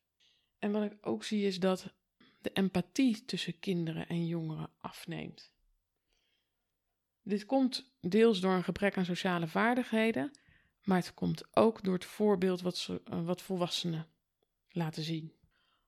En 0.59 0.73
wat 0.73 0.83
ik 0.83 0.97
ook 1.01 1.25
zie 1.25 1.47
is 1.47 1.61
dat 1.61 1.95
de 2.41 2.51
empathie 2.53 3.25
tussen 3.25 3.59
kinderen 3.59 4.09
en 4.09 4.27
jongeren 4.27 4.71
afneemt. 4.81 5.53
Dit 7.23 7.47
komt 7.47 7.95
deels 8.01 8.41
door 8.41 8.53
een 8.53 8.65
gebrek 8.65 8.97
aan 8.97 9.05
sociale 9.05 9.47
vaardigheden, 9.47 10.39
maar 10.83 10.99
het 10.99 11.15
komt 11.15 11.57
ook 11.57 11.83
door 11.83 11.95
het 11.95 12.05
voorbeeld 12.05 12.61
wat, 12.61 12.89
eh, 13.05 13.25
wat 13.25 13.43
volwassenen 13.43 14.07
laten 14.69 15.03
zien. 15.03 15.33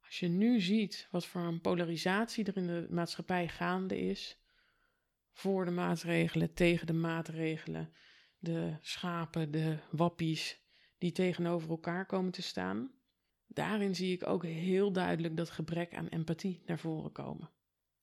Als 0.06 0.18
je 0.18 0.28
nu 0.28 0.60
ziet 0.60 1.08
wat 1.10 1.26
voor 1.26 1.40
een 1.40 1.60
polarisatie 1.60 2.44
er 2.44 2.56
in 2.56 2.66
de 2.66 2.86
maatschappij 2.90 3.48
gaande 3.48 3.98
is, 3.98 4.38
voor 5.32 5.64
de 5.64 5.70
maatregelen, 5.70 6.54
tegen 6.54 6.86
de 6.86 6.92
maatregelen, 6.92 7.92
de 8.38 8.76
schapen, 8.80 9.50
de 9.50 9.78
wappies, 9.90 10.60
die 10.98 11.12
tegenover 11.12 11.70
elkaar 11.70 12.06
komen 12.06 12.32
te 12.32 12.42
staan. 12.42 12.90
Daarin 13.46 13.94
zie 13.94 14.12
ik 14.12 14.26
ook 14.26 14.44
heel 14.44 14.92
duidelijk 14.92 15.36
dat 15.36 15.50
gebrek 15.50 15.94
aan 15.94 16.08
empathie 16.08 16.62
naar 16.66 16.78
voren 16.78 17.12
komen. 17.12 17.50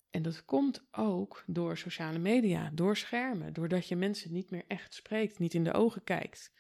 En 0.10 0.22
dat 0.22 0.46
komt 0.46 0.88
ook 0.92 1.44
door 1.48 1.78
sociale 1.78 2.20
media, 2.20 2.70
door 2.74 2.98
schermen, 2.98 3.54
doordat 3.54 3.88
je 3.88 3.96
mensen 3.96 4.34
niet 4.34 4.50
meer 4.50 4.64
echt 4.68 4.94
spreekt, 4.94 5.40
niet 5.40 5.54
in 5.54 5.64
de 5.64 5.74
ogen 5.74 6.04
kijkt. 6.04 6.54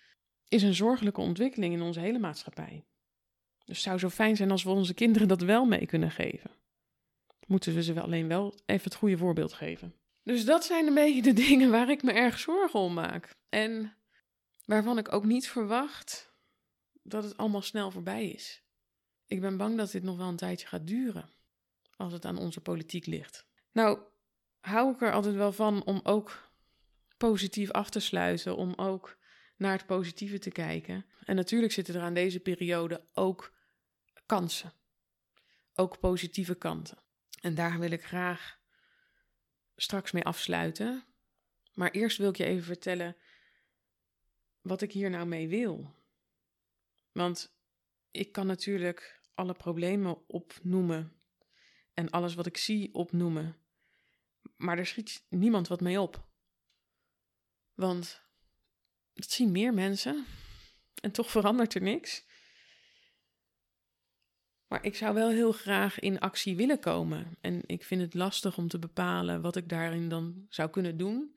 Is 0.47 0.63
een 0.63 0.73
zorgelijke 0.73 1.21
ontwikkeling 1.21 1.73
in 1.73 1.81
onze 1.81 1.99
hele 1.99 2.19
maatschappij. 2.19 2.85
Dus 3.65 3.75
het 3.75 3.85
zou 3.85 3.99
zo 3.99 4.09
fijn 4.09 4.35
zijn 4.35 4.51
als 4.51 4.63
we 4.63 4.69
onze 4.69 4.93
kinderen 4.93 5.27
dat 5.27 5.41
wel 5.41 5.65
mee 5.65 5.85
kunnen 5.85 6.11
geven. 6.11 6.51
Moeten 7.47 7.73
we 7.73 7.83
ze 7.83 7.93
wel 7.93 8.03
alleen 8.03 8.27
wel 8.27 8.59
even 8.65 8.83
het 8.83 8.95
goede 8.95 9.17
voorbeeld 9.17 9.53
geven. 9.53 9.95
Dus 10.23 10.45
dat 10.45 10.65
zijn 10.65 10.87
een 10.87 10.93
beetje 10.93 11.21
de 11.21 11.33
dingen 11.47 11.71
waar 11.71 11.89
ik 11.89 12.03
me 12.03 12.11
erg 12.11 12.39
zorgen 12.39 12.79
om 12.79 12.93
maak. 12.93 13.29
En 13.49 13.95
waarvan 14.65 14.97
ik 14.97 15.13
ook 15.13 15.25
niet 15.25 15.47
verwacht 15.47 16.33
dat 17.03 17.23
het 17.23 17.37
allemaal 17.37 17.61
snel 17.61 17.91
voorbij 17.91 18.29
is. 18.29 18.63
Ik 19.25 19.41
ben 19.41 19.57
bang 19.57 19.77
dat 19.77 19.91
dit 19.91 20.03
nog 20.03 20.17
wel 20.17 20.27
een 20.27 20.35
tijdje 20.35 20.67
gaat 20.67 20.87
duren, 20.87 21.29
als 21.95 22.13
het 22.13 22.25
aan 22.25 22.37
onze 22.37 22.61
politiek 22.61 23.05
ligt. 23.05 23.45
Nou, 23.71 23.99
hou 24.59 24.93
ik 24.93 25.01
er 25.01 25.13
altijd 25.13 25.35
wel 25.35 25.51
van 25.51 25.83
om 25.83 25.99
ook 26.03 26.51
positief 27.17 27.71
af 27.71 27.89
te 27.89 27.99
sluiten, 27.99 28.55
om 28.55 28.73
ook 28.75 29.17
naar 29.63 29.77
het 29.77 29.85
positieve 29.85 30.39
te 30.39 30.51
kijken. 30.51 31.05
En 31.25 31.35
natuurlijk 31.35 31.73
zitten 31.73 31.95
er 31.95 32.01
aan 32.01 32.13
deze 32.13 32.39
periode 32.39 33.07
ook 33.13 33.53
kansen, 34.25 34.73
ook 35.73 35.99
positieve 35.99 36.55
kanten. 36.55 36.97
En 37.41 37.55
daar 37.55 37.79
wil 37.79 37.91
ik 37.91 38.03
graag 38.03 38.59
straks 39.75 40.11
mee 40.11 40.23
afsluiten. 40.23 41.03
Maar 41.73 41.91
eerst 41.91 42.17
wil 42.17 42.29
ik 42.29 42.37
je 42.37 42.45
even 42.45 42.63
vertellen 42.63 43.15
wat 44.61 44.81
ik 44.81 44.91
hier 44.91 45.09
nou 45.09 45.25
mee 45.25 45.47
wil. 45.47 45.95
Want 47.11 47.55
ik 48.11 48.31
kan 48.31 48.47
natuurlijk 48.47 49.21
alle 49.33 49.53
problemen 49.53 50.27
opnoemen 50.27 51.21
en 51.93 52.09
alles 52.09 52.35
wat 52.35 52.45
ik 52.45 52.57
zie 52.57 52.93
opnoemen. 52.93 53.57
Maar 54.55 54.77
er 54.77 54.85
schiet 54.85 55.25
niemand 55.29 55.67
wat 55.67 55.81
mee 55.81 56.01
op. 56.01 56.27
Want 57.73 58.21
dat 59.13 59.31
zien 59.31 59.51
meer 59.51 59.73
mensen 59.73 60.25
en 61.01 61.11
toch 61.11 61.31
verandert 61.31 61.73
er 61.73 61.81
niks. 61.81 62.25
Maar 64.67 64.85
ik 64.85 64.95
zou 64.95 65.13
wel 65.13 65.29
heel 65.29 65.51
graag 65.51 65.99
in 65.99 66.19
actie 66.19 66.55
willen 66.55 66.79
komen. 66.79 67.37
En 67.41 67.61
ik 67.65 67.83
vind 67.83 68.01
het 68.01 68.13
lastig 68.13 68.57
om 68.57 68.67
te 68.67 68.79
bepalen 68.79 69.41
wat 69.41 69.55
ik 69.55 69.69
daarin 69.69 70.09
dan 70.09 70.45
zou 70.49 70.69
kunnen 70.69 70.97
doen. 70.97 71.35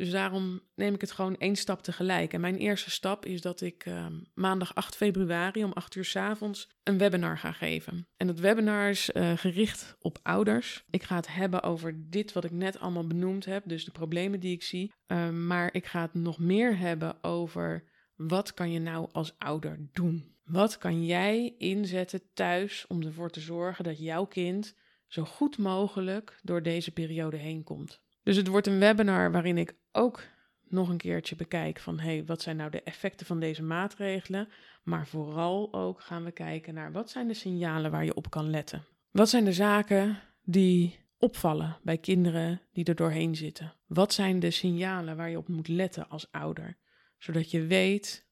Dus 0.00 0.10
daarom 0.10 0.60
neem 0.74 0.94
ik 0.94 1.00
het 1.00 1.10
gewoon 1.10 1.36
één 1.36 1.56
stap 1.56 1.82
tegelijk. 1.82 2.32
En 2.32 2.40
mijn 2.40 2.56
eerste 2.56 2.90
stap 2.90 3.26
is 3.26 3.40
dat 3.40 3.60
ik 3.60 3.86
uh, 3.86 4.06
maandag 4.34 4.74
8 4.74 4.96
februari 4.96 5.64
om 5.64 5.72
8 5.72 5.94
uur 5.94 6.04
s 6.04 6.16
avonds 6.16 6.68
een 6.82 6.98
webinar 6.98 7.38
ga 7.38 7.52
geven. 7.52 8.06
En 8.16 8.26
dat 8.26 8.38
webinar 8.38 8.88
is 8.90 9.10
uh, 9.14 9.32
gericht 9.36 9.96
op 9.98 10.18
ouders. 10.22 10.84
Ik 10.90 11.02
ga 11.02 11.16
het 11.16 11.34
hebben 11.34 11.62
over 11.62 12.10
dit 12.10 12.32
wat 12.32 12.44
ik 12.44 12.50
net 12.50 12.78
allemaal 12.78 13.06
benoemd 13.06 13.44
heb, 13.44 13.62
dus 13.66 13.84
de 13.84 13.90
problemen 13.90 14.40
die 14.40 14.54
ik 14.54 14.62
zie. 14.62 14.92
Uh, 15.06 15.28
maar 15.28 15.74
ik 15.74 15.86
ga 15.86 16.00
het 16.00 16.14
nog 16.14 16.38
meer 16.38 16.78
hebben 16.78 17.24
over 17.24 17.84
wat 18.16 18.54
kan 18.54 18.72
je 18.72 18.80
nou 18.80 19.08
als 19.12 19.34
ouder 19.38 19.88
doen? 19.92 20.34
Wat 20.44 20.78
kan 20.78 21.06
jij 21.06 21.54
inzetten 21.58 22.22
thuis 22.34 22.84
om 22.88 23.02
ervoor 23.02 23.30
te 23.30 23.40
zorgen 23.40 23.84
dat 23.84 23.98
jouw 23.98 24.24
kind 24.24 24.74
zo 25.06 25.24
goed 25.24 25.58
mogelijk 25.58 26.38
door 26.42 26.62
deze 26.62 26.90
periode 26.90 27.36
heen 27.36 27.64
komt? 27.64 28.00
Dus 28.22 28.36
het 28.36 28.46
wordt 28.46 28.66
een 28.66 28.78
webinar 28.78 29.32
waarin 29.32 29.58
ik 29.58 29.78
ook 29.92 30.22
nog 30.68 30.88
een 30.88 30.96
keertje 30.96 31.36
bekijk 31.36 31.78
van 31.78 31.98
hey, 31.98 32.24
wat 32.24 32.42
zijn 32.42 32.56
nou 32.56 32.70
de 32.70 32.82
effecten 32.82 33.26
van 33.26 33.40
deze 33.40 33.62
maatregelen, 33.62 34.48
maar 34.82 35.06
vooral 35.06 35.72
ook 35.72 36.00
gaan 36.00 36.24
we 36.24 36.30
kijken 36.30 36.74
naar 36.74 36.92
wat 36.92 37.10
zijn 37.10 37.28
de 37.28 37.34
signalen 37.34 37.90
waar 37.90 38.04
je 38.04 38.14
op 38.14 38.30
kan 38.30 38.50
letten. 38.50 38.84
Wat 39.10 39.28
zijn 39.28 39.44
de 39.44 39.52
zaken 39.52 40.18
die 40.42 40.98
opvallen 41.18 41.78
bij 41.82 41.98
kinderen 41.98 42.60
die 42.72 42.84
er 42.84 42.94
doorheen 42.94 43.36
zitten? 43.36 43.74
Wat 43.86 44.12
zijn 44.12 44.40
de 44.40 44.50
signalen 44.50 45.16
waar 45.16 45.30
je 45.30 45.38
op 45.38 45.48
moet 45.48 45.68
letten 45.68 46.08
als 46.08 46.32
ouder? 46.32 46.78
Zodat 47.18 47.50
je 47.50 47.66
weet, 47.66 48.26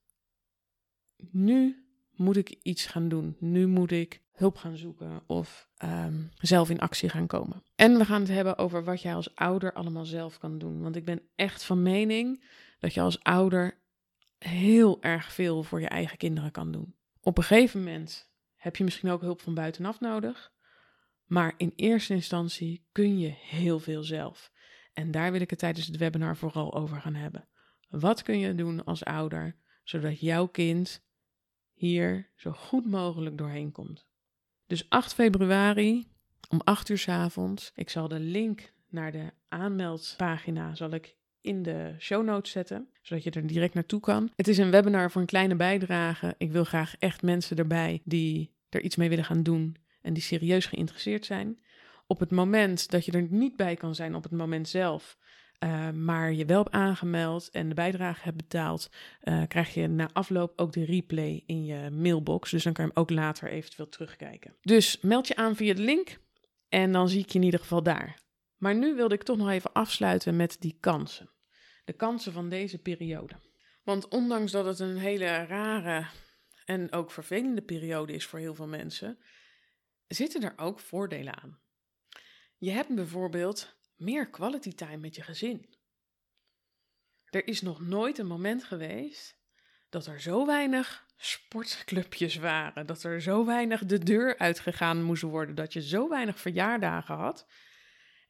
nu 1.31 1.87
moet 2.15 2.37
ik 2.37 2.59
iets 2.63 2.87
gaan 2.87 3.09
doen. 3.09 3.37
Nu 3.41 3.67
moet 3.67 3.91
ik 3.91 4.23
hulp 4.39 4.57
gaan 4.57 4.77
zoeken 4.77 5.23
of 5.27 5.69
ehm, 5.77 6.23
zelf 6.35 6.71
in 6.71 6.79
actie 6.79 7.09
gaan 7.09 7.27
komen. 7.27 7.63
En 7.75 7.99
we 7.99 8.05
gaan 8.05 8.21
het 8.21 8.31
hebben 8.31 8.59
over 8.59 8.85
wat 8.85 9.03
jij 9.03 9.15
als 9.15 9.35
ouder 9.35 9.73
allemaal 9.73 10.05
zelf 10.05 10.39
kan 10.39 10.59
doen. 10.59 10.81
Want 10.83 10.97
ik 10.97 11.05
ben 11.05 11.23
echt 11.35 11.65
van 11.65 11.83
mening 11.83 12.45
dat 12.79 12.95
je 12.95 13.01
als 13.01 13.23
ouder 13.23 13.79
heel 14.39 15.03
erg 15.03 15.33
veel 15.33 15.63
voor 15.63 15.81
je 15.81 15.89
eigen 15.89 16.17
kinderen 16.17 16.51
kan 16.51 16.73
doen. 16.73 16.95
Op 17.21 17.39
een 17.39 17.45
gegeven 17.45 17.79
moment 17.79 18.31
heb 18.57 18.77
je 18.77 18.85
misschien 18.85 19.11
ook 19.11 19.21
hulp 19.21 19.41
van 19.41 19.55
buitenaf 19.55 20.01
nodig. 20.01 20.53
Maar 21.25 21.55
in 21.57 21.73
eerste 21.77 22.15
instantie 22.15 22.87
kun 22.93 23.19
je 23.19 23.29
heel 23.29 23.79
veel 23.79 24.03
zelf. 24.03 24.53
En 24.93 25.11
daar 25.11 25.33
wil 25.33 25.41
ik 25.41 25.51
het 25.51 25.59
tijdens 25.59 25.87
het 25.87 25.97
webinar 25.97 26.37
vooral 26.37 26.75
over 26.75 27.01
gaan 27.01 27.15
hebben. 27.15 27.49
Wat 27.89 28.23
kun 28.23 28.39
je 28.39 28.55
doen 28.55 28.85
als 28.85 29.05
ouder, 29.05 29.57
zodat 29.85 30.21
jouw 30.21 30.47
kind 30.47 31.05
hier 31.73 32.31
zo 32.37 32.53
goed 32.53 32.87
mogelijk 32.87 33.39
doorheen 33.39 33.73
komt? 33.73 34.08
Dus 34.69 34.89
8 34.89 35.15
februari 35.15 36.07
om 36.49 36.61
8 36.65 36.89
uur 36.89 36.99
s 36.99 37.09
avonds. 37.09 37.73
Ik 37.75 37.91
zal 37.91 38.09
de 38.09 38.21
link 38.21 38.73
naar 38.89 39.13
de 39.13 39.31
aanmeldpagina 39.49 40.75
zal 40.75 40.91
ik 40.91 41.17
in 41.41 41.63
de 41.63 41.95
show 41.99 42.25
notes 42.25 42.53
zetten, 42.53 42.89
zodat 43.03 43.25
je 43.25 43.31
er 43.31 43.47
direct 43.47 43.75
naartoe 43.75 44.01
kan. 44.01 44.31
Het 44.37 44.49
is 44.49 44.59
een 44.59 44.71
webinar 44.71 45.11
voor 45.11 45.21
een 45.21 45.27
kleine 45.27 45.57
bijdrage. 45.57 46.35
Ik 46.39 46.53
wil 46.53 46.65
graag 46.65 46.95
echt 46.99 47.23
mensen 47.23 47.57
erbij 47.57 48.01
die 48.05 48.51
er 48.69 48.81
iets 48.81 48.97
mee 48.97 49.09
willen 49.09 49.25
gaan 49.25 49.43
doen 49.43 49.77
en 50.03 50.13
die 50.13 50.23
serieus 50.23 50.67
geïnteresseerd 50.67 51.25
zijn. 51.25 51.59
Op 52.07 52.21
het 52.21 52.31
moment 52.31 52.91
dat 52.91 53.05
je 53.05 53.13
er 53.13 53.27
niet 53.31 53.57
bij 53.57 53.77
kan 53.77 53.95
zijn, 53.95 54.15
op 54.15 54.23
het 54.23 54.33
moment 54.33 54.69
zelf, 54.69 55.19
uh, 55.65 55.91
maar 55.91 56.33
je 56.33 56.45
wel 56.45 56.63
hebt 56.63 56.75
aangemeld 56.75 57.51
en 57.51 57.69
de 57.69 57.75
bijdrage 57.75 58.23
hebt 58.23 58.37
betaald, 58.37 58.91
uh, 59.23 59.43
krijg 59.49 59.75
je 59.75 59.89
na 59.89 60.11
afloop 60.13 60.53
ook 60.57 60.73
de 60.73 60.85
replay 60.85 61.43
in 61.47 61.65
je 61.65 61.91
mailbox. 61.91 62.51
Dus 62.51 62.63
dan 62.63 62.73
kan 62.73 62.85
je 62.85 62.91
hem 62.95 63.03
ook 63.03 63.11
later 63.11 63.51
eventueel 63.51 63.89
terugkijken. 63.89 64.57
Dus 64.61 65.01
meld 65.01 65.29
je 65.29 65.37
aan 65.37 65.57
via 65.57 65.75
de 65.75 65.83
link 65.83 66.19
en 66.69 66.93
dan 66.93 67.09
zie 67.09 67.21
ik 67.21 67.31
je 67.31 67.39
in 67.39 67.45
ieder 67.45 67.61
geval 67.61 67.83
daar. 67.83 68.21
Maar 68.57 68.75
nu 68.75 68.95
wilde 68.95 69.15
ik 69.15 69.23
toch 69.23 69.37
nog 69.37 69.51
even 69.51 69.73
afsluiten 69.73 70.37
met 70.37 70.57
die 70.61 70.77
kansen. 70.81 71.31
De 71.85 71.93
kansen 71.93 72.33
van 72.33 72.49
deze 72.49 72.79
periode. 72.79 73.35
Want 73.83 74.09
ondanks 74.09 74.53
dat 74.53 74.65
het 74.65 74.79
een 74.79 74.97
hele 74.97 75.45
rare 75.45 76.07
en 76.65 76.93
ook 76.93 77.11
vervelende 77.11 77.63
periode 77.63 78.13
is 78.13 78.27
voor 78.27 78.39
heel 78.39 78.55
veel 78.55 78.67
mensen, 78.67 79.19
zitten 80.07 80.43
er 80.43 80.53
ook 80.57 80.81
voordelen 80.81 81.43
aan. 81.43 81.59
Je 82.57 82.71
hebt 82.71 82.95
bijvoorbeeld 82.95 83.78
meer 83.99 84.31
quality 84.31 84.75
time 84.75 84.97
met 84.97 85.15
je 85.15 85.23
gezin. 85.23 85.75
Er 87.25 87.47
is 87.47 87.61
nog 87.61 87.81
nooit 87.81 88.19
een 88.19 88.27
moment 88.27 88.65
geweest 88.65 89.39
dat 89.89 90.07
er 90.07 90.21
zo 90.21 90.47
weinig 90.47 91.07
sportclubjes 91.17 92.37
waren, 92.37 92.87
dat 92.87 93.03
er 93.03 93.23
zo 93.23 93.45
weinig 93.45 93.85
de 93.85 93.99
deur 93.99 94.39
uitgegaan 94.39 95.03
moest 95.03 95.23
worden, 95.23 95.55
dat 95.55 95.73
je 95.73 95.83
zo 95.83 96.09
weinig 96.09 96.41
verjaardagen 96.41 97.15
had. 97.15 97.47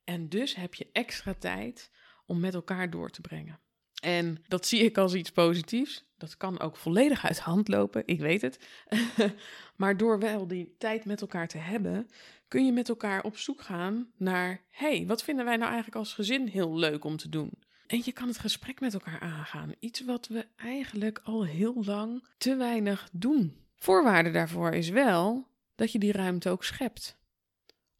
En 0.05 0.29
dus 0.29 0.55
heb 0.55 0.75
je 0.75 0.89
extra 0.93 1.35
tijd 1.35 1.91
om 2.27 2.41
met 2.41 2.55
elkaar 2.55 2.91
door 2.91 3.11
te 3.11 3.21
brengen. 3.21 3.61
En 4.03 4.45
dat 4.47 4.67
zie 4.67 4.85
ik 4.85 4.99
als 4.99 5.15
iets 5.15 5.31
positiefs. 5.31 6.07
Dat 6.17 6.37
kan 6.37 6.61
ook 6.61 6.77
volledig 6.77 7.27
uit 7.27 7.39
hand 7.39 7.69
lopen, 7.69 8.03
ik 8.07 8.21
weet 8.21 8.43
het. 8.43 8.59
maar 9.77 9.97
door 9.97 10.19
wel 10.19 10.47
die 10.47 10.75
tijd 10.79 11.05
met 11.05 11.21
elkaar 11.21 11.49
te 11.49 11.59
hebben, 11.59 12.09
kun 12.49 12.65
je 12.67 12.73
met 12.73 12.89
elkaar 12.89 13.23
op 13.23 13.37
zoek 13.37 13.63
gaan 13.63 14.13
naar: 14.17 14.61
hey, 14.71 15.05
wat 15.07 15.23
vinden 15.23 15.45
wij 15.45 15.57
nou 15.57 15.67
eigenlijk 15.67 15.97
als 15.97 16.15
gezin 16.15 16.47
heel 16.47 16.77
leuk 16.77 17.05
om 17.05 17.17
te 17.17 17.29
doen? 17.29 17.51
En 17.87 18.03
je 18.05 18.13
kan 18.13 18.29
het 18.29 18.39
gesprek 18.39 18.81
met 18.81 18.95
elkaar 18.95 19.21
aangaan. 19.21 19.75
Iets 19.79 20.05
wat 20.05 20.27
we 20.27 20.47
eigenlijk 20.57 21.21
al 21.25 21.45
heel 21.45 21.83
lang 21.85 22.25
te 22.39 22.57
weinig 22.57 23.09
doen. 23.13 23.57
Voorwaarde 23.75 24.31
daarvoor 24.31 24.73
is 24.73 24.89
wel 24.89 25.47
dat 25.75 25.93
je 25.93 25.99
die 25.99 26.13
ruimte 26.13 26.51
ook 26.51 26.65
schept. 26.65 27.17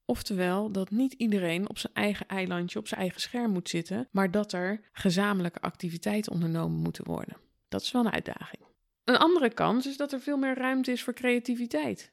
Oftewel 0.05 0.73
dat 0.73 0.91
niet 0.91 1.13
iedereen 1.13 1.69
op 1.69 1.79
zijn 1.79 1.95
eigen 1.95 2.29
eilandje, 2.29 2.79
op 2.79 2.89
zijn 2.89 3.01
eigen 3.01 3.21
scherm 3.21 3.51
moet 3.51 3.69
zitten, 3.69 4.09
maar 4.11 4.31
dat 4.31 4.53
er 4.53 4.81
gezamenlijke 4.93 5.61
activiteiten 5.61 6.33
ondernomen 6.33 6.81
moeten 6.81 7.05
worden. 7.05 7.37
Dat 7.69 7.83
is 7.83 7.91
wel 7.91 8.05
een 8.05 8.13
uitdaging. 8.13 8.63
Een 9.05 9.17
andere 9.17 9.51
kans 9.51 9.87
is 9.87 9.97
dat 9.97 10.13
er 10.13 10.21
veel 10.21 10.37
meer 10.37 10.55
ruimte 10.55 10.93
is 10.93 11.03
voor 11.03 11.15
creativiteit. 11.15 12.13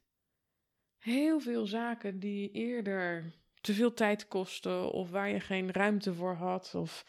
Heel 1.05 1.39
veel 1.39 1.65
zaken 1.65 2.19
die 2.19 2.51
eerder 2.51 3.33
te 3.61 3.73
veel 3.73 3.93
tijd 3.93 4.27
kosten 4.27 4.91
of 4.91 5.09
waar 5.09 5.29
je 5.29 5.39
geen 5.39 5.71
ruimte 5.71 6.13
voor 6.13 6.33
had, 6.33 6.75
of 6.75 7.05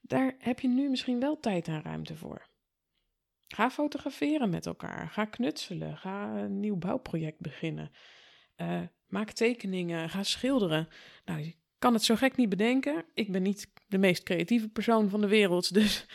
daar 0.00 0.34
heb 0.38 0.60
je 0.60 0.68
nu 0.68 0.88
misschien 0.88 1.20
wel 1.20 1.40
tijd 1.40 1.68
en 1.68 1.82
ruimte 1.82 2.16
voor. 2.16 2.48
Ga 3.48 3.70
fotograferen 3.70 4.50
met 4.50 4.66
elkaar, 4.66 5.08
ga 5.10 5.24
knutselen, 5.24 5.96
ga 5.96 6.36
een 6.36 6.60
nieuw 6.60 6.76
bouwproject 6.76 7.40
beginnen. 7.40 7.90
Uh, 8.56 8.80
maak 9.06 9.30
tekeningen, 9.30 10.10
ga 10.10 10.22
schilderen. 10.22 10.88
Nou, 11.24 11.40
je 11.40 11.54
kan 11.78 11.92
het 11.92 12.02
zo 12.02 12.14
gek 12.16 12.36
niet 12.36 12.48
bedenken. 12.48 13.04
Ik 13.14 13.32
ben 13.32 13.42
niet 13.42 13.72
de 13.88 13.98
meest 13.98 14.22
creatieve 14.22 14.68
persoon 14.68 15.10
van 15.10 15.20
de 15.20 15.28
wereld, 15.28 15.74
dus 15.80 16.06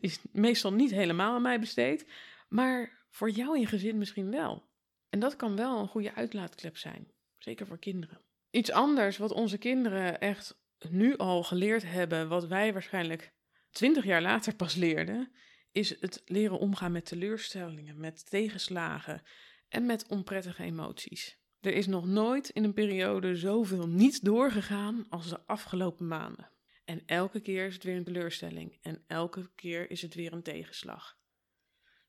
is 0.00 0.20
meestal 0.32 0.72
niet 0.72 0.90
helemaal 0.90 1.34
aan 1.34 1.42
mij 1.42 1.60
besteed. 1.60 2.06
Maar 2.48 3.04
voor 3.10 3.30
jou 3.30 3.58
je 3.58 3.66
gezin 3.66 3.98
misschien 3.98 4.30
wel. 4.30 4.65
En 5.08 5.18
dat 5.18 5.36
kan 5.36 5.56
wel 5.56 5.78
een 5.78 5.88
goede 5.88 6.14
uitlaatklep 6.14 6.76
zijn, 6.76 7.12
zeker 7.38 7.66
voor 7.66 7.78
kinderen. 7.78 8.20
Iets 8.50 8.70
anders 8.70 9.16
wat 9.16 9.32
onze 9.32 9.58
kinderen 9.58 10.20
echt 10.20 10.58
nu 10.88 11.16
al 11.16 11.42
geleerd 11.42 11.82
hebben, 11.82 12.28
wat 12.28 12.46
wij 12.46 12.72
waarschijnlijk 12.72 13.32
twintig 13.70 14.04
jaar 14.04 14.22
later 14.22 14.54
pas 14.54 14.74
leerden, 14.74 15.32
is 15.72 16.00
het 16.00 16.22
leren 16.24 16.58
omgaan 16.58 16.92
met 16.92 17.04
teleurstellingen, 17.04 18.00
met 18.00 18.30
tegenslagen 18.30 19.22
en 19.68 19.86
met 19.86 20.08
onprettige 20.08 20.62
emoties. 20.62 21.38
Er 21.60 21.72
is 21.72 21.86
nog 21.86 22.06
nooit 22.06 22.48
in 22.48 22.64
een 22.64 22.74
periode 22.74 23.36
zoveel 23.36 23.88
niet 23.88 24.24
doorgegaan 24.24 25.06
als 25.08 25.28
de 25.28 25.46
afgelopen 25.46 26.06
maanden. 26.06 26.50
En 26.84 27.02
elke 27.06 27.40
keer 27.40 27.66
is 27.66 27.74
het 27.74 27.84
weer 27.84 27.96
een 27.96 28.04
teleurstelling 28.04 28.78
en 28.80 29.04
elke 29.06 29.50
keer 29.54 29.90
is 29.90 30.02
het 30.02 30.14
weer 30.14 30.32
een 30.32 30.42
tegenslag. 30.42 31.18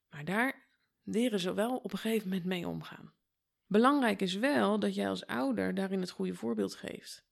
Maar 0.09 0.25
daar 0.25 0.66
leren 1.07 1.39
ze 1.39 1.53
wel 1.53 1.77
op 1.77 1.91
een 1.91 1.97
gegeven 1.97 2.27
moment 2.27 2.45
mee 2.45 2.67
omgaan. 2.67 3.13
Belangrijk 3.65 4.21
is 4.21 4.33
wel 4.33 4.79
dat 4.79 4.95
jij 4.95 5.09
als 5.09 5.25
ouder 5.25 5.73
daarin 5.73 6.01
het 6.01 6.09
goede 6.09 6.35
voorbeeld 6.35 6.75
geeft. 6.75 7.25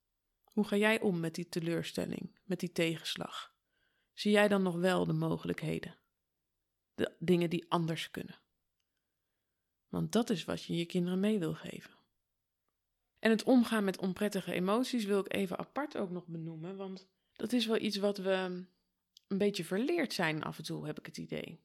Hoe 0.44 0.68
ga 0.68 0.76
jij 0.76 1.02
om 1.02 1.20
met 1.20 1.36
die 1.36 1.50
teleurstelling, 1.50 2.40
met 2.44 2.60
die 2.60 2.72
tegenslag? 2.72 3.56
Zie 4.14 4.32
jij 4.32 4.48
dan 4.48 4.64
nog 4.64 4.76
wel 4.76 5.06
de 5.06 5.14
mogelijkheden? 5.14 5.98
De 6.94 7.16
dingen 7.20 7.50
die 7.50 7.66
anders 7.70 8.12
kunnen? 8.12 8.40
Want 9.88 10.12
dat 10.12 10.30
is 10.30 10.46
wat 10.46 10.64
je 10.64 10.76
je 10.76 10.86
kinderen 10.86 11.20
mee 11.20 11.40
wil 11.40 11.54
geven. 11.54 11.92
En 13.20 13.30
het 13.30 13.44
omgaan 13.44 13.84
met 13.84 13.98
onprettige 13.98 14.54
emoties 14.54 15.06
wil 15.06 15.20
ik 15.20 15.34
even 15.34 15.58
apart 15.58 15.98
ook 15.98 16.10
nog 16.10 16.28
benoemen, 16.28 16.76
want 16.76 17.08
dat 17.34 17.54
is 17.54 17.66
wel 17.66 17.78
iets 17.78 17.98
wat 17.98 18.18
we 18.18 18.66
een 19.28 19.38
beetje 19.38 19.64
verleerd 19.64 20.14
zijn 20.14 20.44
af 20.44 20.58
en 20.58 20.64
toe, 20.64 20.86
heb 20.86 21.00
ik 21.00 21.06
het 21.06 21.18
idee. 21.18 21.64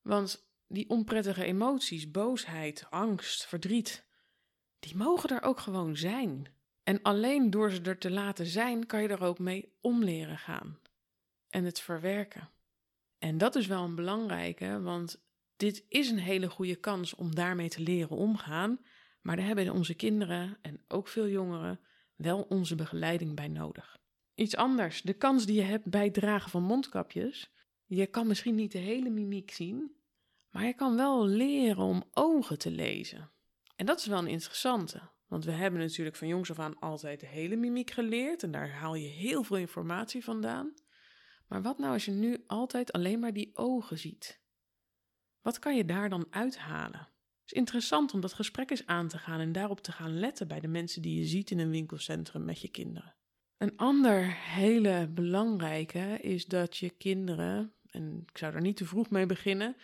Want 0.00 0.47
die 0.68 0.88
onprettige 0.88 1.44
emoties, 1.44 2.10
boosheid, 2.10 2.86
angst, 2.90 3.46
verdriet, 3.46 4.06
die 4.78 4.96
mogen 4.96 5.30
er 5.30 5.42
ook 5.42 5.60
gewoon 5.60 5.96
zijn. 5.96 6.56
En 6.82 7.02
alleen 7.02 7.50
door 7.50 7.70
ze 7.70 7.82
er 7.82 7.98
te 7.98 8.10
laten 8.10 8.46
zijn, 8.46 8.86
kan 8.86 9.02
je 9.02 9.08
er 9.08 9.22
ook 9.22 9.38
mee 9.38 9.72
om 9.80 10.04
leren 10.04 10.38
gaan. 10.38 10.78
En 11.48 11.64
het 11.64 11.80
verwerken. 11.80 12.50
En 13.18 13.38
dat 13.38 13.56
is 13.56 13.66
wel 13.66 13.84
een 13.84 13.94
belangrijke, 13.94 14.80
want 14.80 15.22
dit 15.56 15.84
is 15.88 16.10
een 16.10 16.18
hele 16.18 16.50
goede 16.50 16.76
kans 16.76 17.14
om 17.14 17.34
daarmee 17.34 17.68
te 17.68 17.82
leren 17.82 18.16
omgaan. 18.16 18.80
Maar 19.22 19.36
daar 19.36 19.46
hebben 19.46 19.72
onze 19.72 19.94
kinderen 19.94 20.58
en 20.62 20.84
ook 20.88 21.08
veel 21.08 21.28
jongeren 21.28 21.80
wel 22.16 22.42
onze 22.42 22.74
begeleiding 22.74 23.34
bij 23.34 23.48
nodig. 23.48 23.98
Iets 24.34 24.56
anders, 24.56 25.02
de 25.02 25.12
kans 25.12 25.46
die 25.46 25.54
je 25.54 25.62
hebt 25.62 25.84
bij 25.84 26.04
het 26.04 26.14
dragen 26.14 26.50
van 26.50 26.62
mondkapjes. 26.62 27.50
Je 27.86 28.06
kan 28.06 28.26
misschien 28.26 28.54
niet 28.54 28.72
de 28.72 28.78
hele 28.78 29.10
mimiek 29.10 29.50
zien, 29.50 29.97
maar 30.50 30.64
je 30.64 30.74
kan 30.74 30.96
wel 30.96 31.26
leren 31.26 31.84
om 31.84 32.08
ogen 32.10 32.58
te 32.58 32.70
lezen. 32.70 33.30
En 33.76 33.86
dat 33.86 33.98
is 33.98 34.06
wel 34.06 34.18
een 34.18 34.26
interessante, 34.26 35.10
want 35.26 35.44
we 35.44 35.50
hebben 35.50 35.80
natuurlijk 35.80 36.16
van 36.16 36.28
jongs 36.28 36.50
af 36.50 36.58
aan 36.58 36.78
altijd 36.78 37.20
de 37.20 37.26
hele 37.26 37.56
mimiek 37.56 37.90
geleerd 37.90 38.42
en 38.42 38.50
daar 38.50 38.70
haal 38.70 38.94
je 38.94 39.08
heel 39.08 39.42
veel 39.42 39.56
informatie 39.56 40.24
vandaan. 40.24 40.74
Maar 41.46 41.62
wat 41.62 41.78
nou 41.78 41.92
als 41.92 42.04
je 42.04 42.10
nu 42.10 42.44
altijd 42.46 42.92
alleen 42.92 43.18
maar 43.18 43.32
die 43.32 43.50
ogen 43.56 43.98
ziet? 43.98 44.40
Wat 45.40 45.58
kan 45.58 45.76
je 45.76 45.84
daar 45.84 46.08
dan 46.08 46.26
uithalen? 46.30 47.08
is 47.44 47.52
interessant 47.52 48.14
om 48.14 48.20
dat 48.20 48.32
gesprek 48.32 48.70
eens 48.70 48.86
aan 48.86 49.08
te 49.08 49.18
gaan 49.18 49.40
en 49.40 49.52
daarop 49.52 49.80
te 49.80 49.92
gaan 49.92 50.18
letten 50.18 50.48
bij 50.48 50.60
de 50.60 50.68
mensen 50.68 51.02
die 51.02 51.18
je 51.18 51.26
ziet 51.26 51.50
in 51.50 51.58
een 51.58 51.70
winkelcentrum 51.70 52.44
met 52.44 52.60
je 52.60 52.68
kinderen. 52.68 53.14
Een 53.56 53.76
ander 53.76 54.34
hele 54.34 55.08
belangrijke 55.14 56.18
is 56.20 56.46
dat 56.46 56.76
je 56.76 56.90
kinderen, 56.90 57.72
en 57.90 58.24
ik 58.26 58.38
zou 58.38 58.54
er 58.54 58.60
niet 58.60 58.76
te 58.76 58.84
vroeg 58.84 59.10
mee 59.10 59.26
beginnen, 59.26 59.76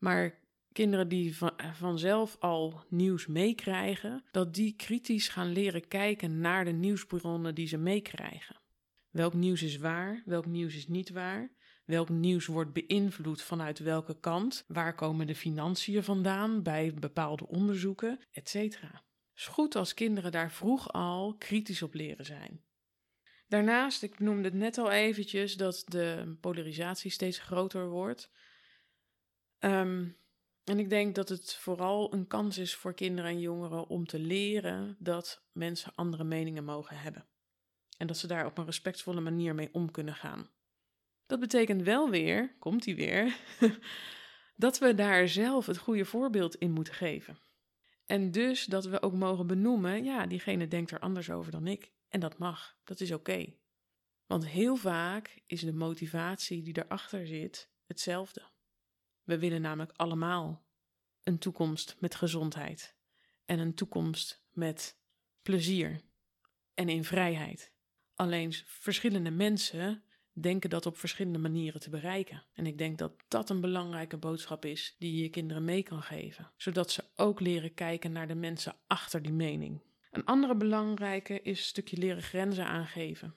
maar 0.00 0.38
kinderen 0.72 1.08
die 1.08 1.36
van, 1.36 1.52
vanzelf 1.72 2.36
al 2.38 2.84
nieuws 2.88 3.26
meekrijgen, 3.26 4.24
dat 4.30 4.54
die 4.54 4.76
kritisch 4.76 5.28
gaan 5.28 5.52
leren 5.52 5.88
kijken 5.88 6.40
naar 6.40 6.64
de 6.64 6.70
nieuwsbronnen 6.70 7.54
die 7.54 7.66
ze 7.66 7.76
meekrijgen. 7.76 8.60
Welk 9.10 9.34
nieuws 9.34 9.62
is 9.62 9.76
waar, 9.76 10.22
welk 10.24 10.46
nieuws 10.46 10.74
is 10.74 10.86
niet 10.86 11.10
waar? 11.10 11.50
Welk 11.84 12.08
nieuws 12.08 12.46
wordt 12.46 12.72
beïnvloed 12.72 13.42
vanuit 13.42 13.78
welke 13.78 14.20
kant? 14.20 14.64
Waar 14.68 14.94
komen 14.94 15.26
de 15.26 15.34
financiën 15.34 16.04
vandaan 16.04 16.62
bij 16.62 16.94
bepaalde 16.94 17.46
onderzoeken, 17.46 18.18
etc. 18.30 18.52
Het 18.52 18.78
is 19.34 19.46
goed 19.46 19.76
als 19.76 19.94
kinderen 19.94 20.32
daar 20.32 20.52
vroeg 20.52 20.92
al 20.92 21.34
kritisch 21.38 21.82
op 21.82 21.94
leren 21.94 22.24
zijn. 22.24 22.62
Daarnaast, 23.48 24.02
ik 24.02 24.18
noemde 24.18 24.44
het 24.44 24.54
net 24.54 24.78
al 24.78 24.90
eventjes, 24.90 25.56
dat 25.56 25.82
de 25.86 26.36
polarisatie 26.40 27.10
steeds 27.10 27.38
groter 27.38 27.88
wordt. 27.88 28.30
Ehm, 29.60 30.08
en 30.64 30.78
ik 30.78 30.90
denk 30.90 31.14
dat 31.14 31.28
het 31.28 31.54
vooral 31.54 32.12
een 32.14 32.26
kans 32.26 32.58
is 32.58 32.74
voor 32.74 32.94
kinderen 32.94 33.30
en 33.30 33.40
jongeren 33.40 33.88
om 33.88 34.06
te 34.06 34.18
leren 34.18 34.96
dat 34.98 35.42
mensen 35.52 35.92
andere 35.94 36.24
meningen 36.24 36.64
mogen 36.64 36.96
hebben. 36.96 37.26
En 37.96 38.06
dat 38.06 38.16
ze 38.16 38.26
daar 38.26 38.46
op 38.46 38.58
een 38.58 38.64
respectvolle 38.64 39.20
manier 39.20 39.54
mee 39.54 39.68
om 39.72 39.90
kunnen 39.90 40.14
gaan. 40.14 40.50
Dat 41.26 41.40
betekent 41.40 41.82
wel 41.82 42.10
weer, 42.10 42.56
komt 42.58 42.84
hij 42.84 42.94
weer, 42.94 43.36
dat 44.56 44.78
we 44.78 44.94
daar 44.94 45.28
zelf 45.28 45.66
het 45.66 45.78
goede 45.78 46.04
voorbeeld 46.04 46.54
in 46.54 46.70
moeten 46.70 46.94
geven. 46.94 47.38
En 48.06 48.30
dus 48.30 48.64
dat 48.64 48.84
we 48.84 49.02
ook 49.02 49.14
mogen 49.14 49.46
benoemen, 49.46 50.04
ja, 50.04 50.26
diegene 50.26 50.68
denkt 50.68 50.90
er 50.90 50.98
anders 50.98 51.30
over 51.30 51.52
dan 51.52 51.66
ik. 51.66 51.92
En 52.08 52.20
dat 52.20 52.38
mag, 52.38 52.76
dat 52.84 53.00
is 53.00 53.12
oké. 53.12 53.54
Want 54.26 54.46
heel 54.46 54.76
vaak 54.76 55.42
is 55.46 55.60
de 55.60 55.72
motivatie 55.72 56.62
die 56.62 56.78
erachter 56.84 57.26
zit 57.26 57.70
hetzelfde. 57.86 58.42
We 59.30 59.38
willen 59.38 59.60
namelijk 59.60 59.92
allemaal 59.96 60.66
een 61.22 61.38
toekomst 61.38 61.96
met 61.98 62.14
gezondheid 62.14 62.96
en 63.44 63.58
een 63.58 63.74
toekomst 63.74 64.44
met 64.52 64.98
plezier 65.42 66.00
en 66.74 66.88
in 66.88 67.04
vrijheid. 67.04 67.72
Alleen 68.14 68.52
verschillende 68.64 69.30
mensen 69.30 70.02
denken 70.32 70.70
dat 70.70 70.86
op 70.86 70.98
verschillende 70.98 71.38
manieren 71.38 71.80
te 71.80 71.90
bereiken. 71.90 72.44
En 72.54 72.66
ik 72.66 72.78
denk 72.78 72.98
dat 72.98 73.12
dat 73.28 73.50
een 73.50 73.60
belangrijke 73.60 74.16
boodschap 74.16 74.64
is 74.64 74.96
die 74.98 75.22
je 75.22 75.28
kinderen 75.28 75.64
mee 75.64 75.82
kan 75.82 76.02
geven, 76.02 76.50
zodat 76.56 76.90
ze 76.90 77.04
ook 77.16 77.40
leren 77.40 77.74
kijken 77.74 78.12
naar 78.12 78.28
de 78.28 78.34
mensen 78.34 78.76
achter 78.86 79.22
die 79.22 79.32
mening. 79.32 79.82
Een 80.10 80.24
andere 80.24 80.56
belangrijke 80.56 81.42
is 81.42 81.58
een 81.58 81.64
stukje 81.64 81.96
leren 81.96 82.22
grenzen 82.22 82.66
aangeven. 82.66 83.34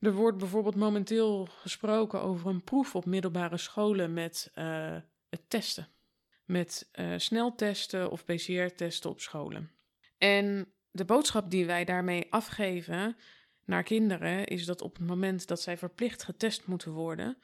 Er 0.00 0.12
wordt 0.12 0.38
bijvoorbeeld 0.38 0.76
momenteel 0.76 1.46
gesproken 1.46 2.22
over 2.22 2.50
een 2.50 2.64
proef 2.64 2.94
op 2.94 3.04
middelbare 3.04 3.56
scholen 3.56 4.12
met 4.12 4.52
uh, 4.54 4.96
het 5.30 5.50
testen. 5.50 5.88
Met 6.44 6.88
uh, 6.94 7.14
sneltesten 7.16 8.10
of 8.10 8.24
PCR-testen 8.24 9.10
op 9.10 9.20
scholen. 9.20 9.70
En 10.18 10.72
de 10.90 11.04
boodschap 11.04 11.50
die 11.50 11.66
wij 11.66 11.84
daarmee 11.84 12.26
afgeven 12.30 13.16
naar 13.64 13.82
kinderen 13.82 14.46
is 14.46 14.64
dat 14.64 14.82
op 14.82 14.96
het 14.96 15.06
moment 15.06 15.48
dat 15.48 15.60
zij 15.60 15.78
verplicht 15.78 16.22
getest 16.22 16.66
moeten 16.66 16.92
worden, 16.92 17.38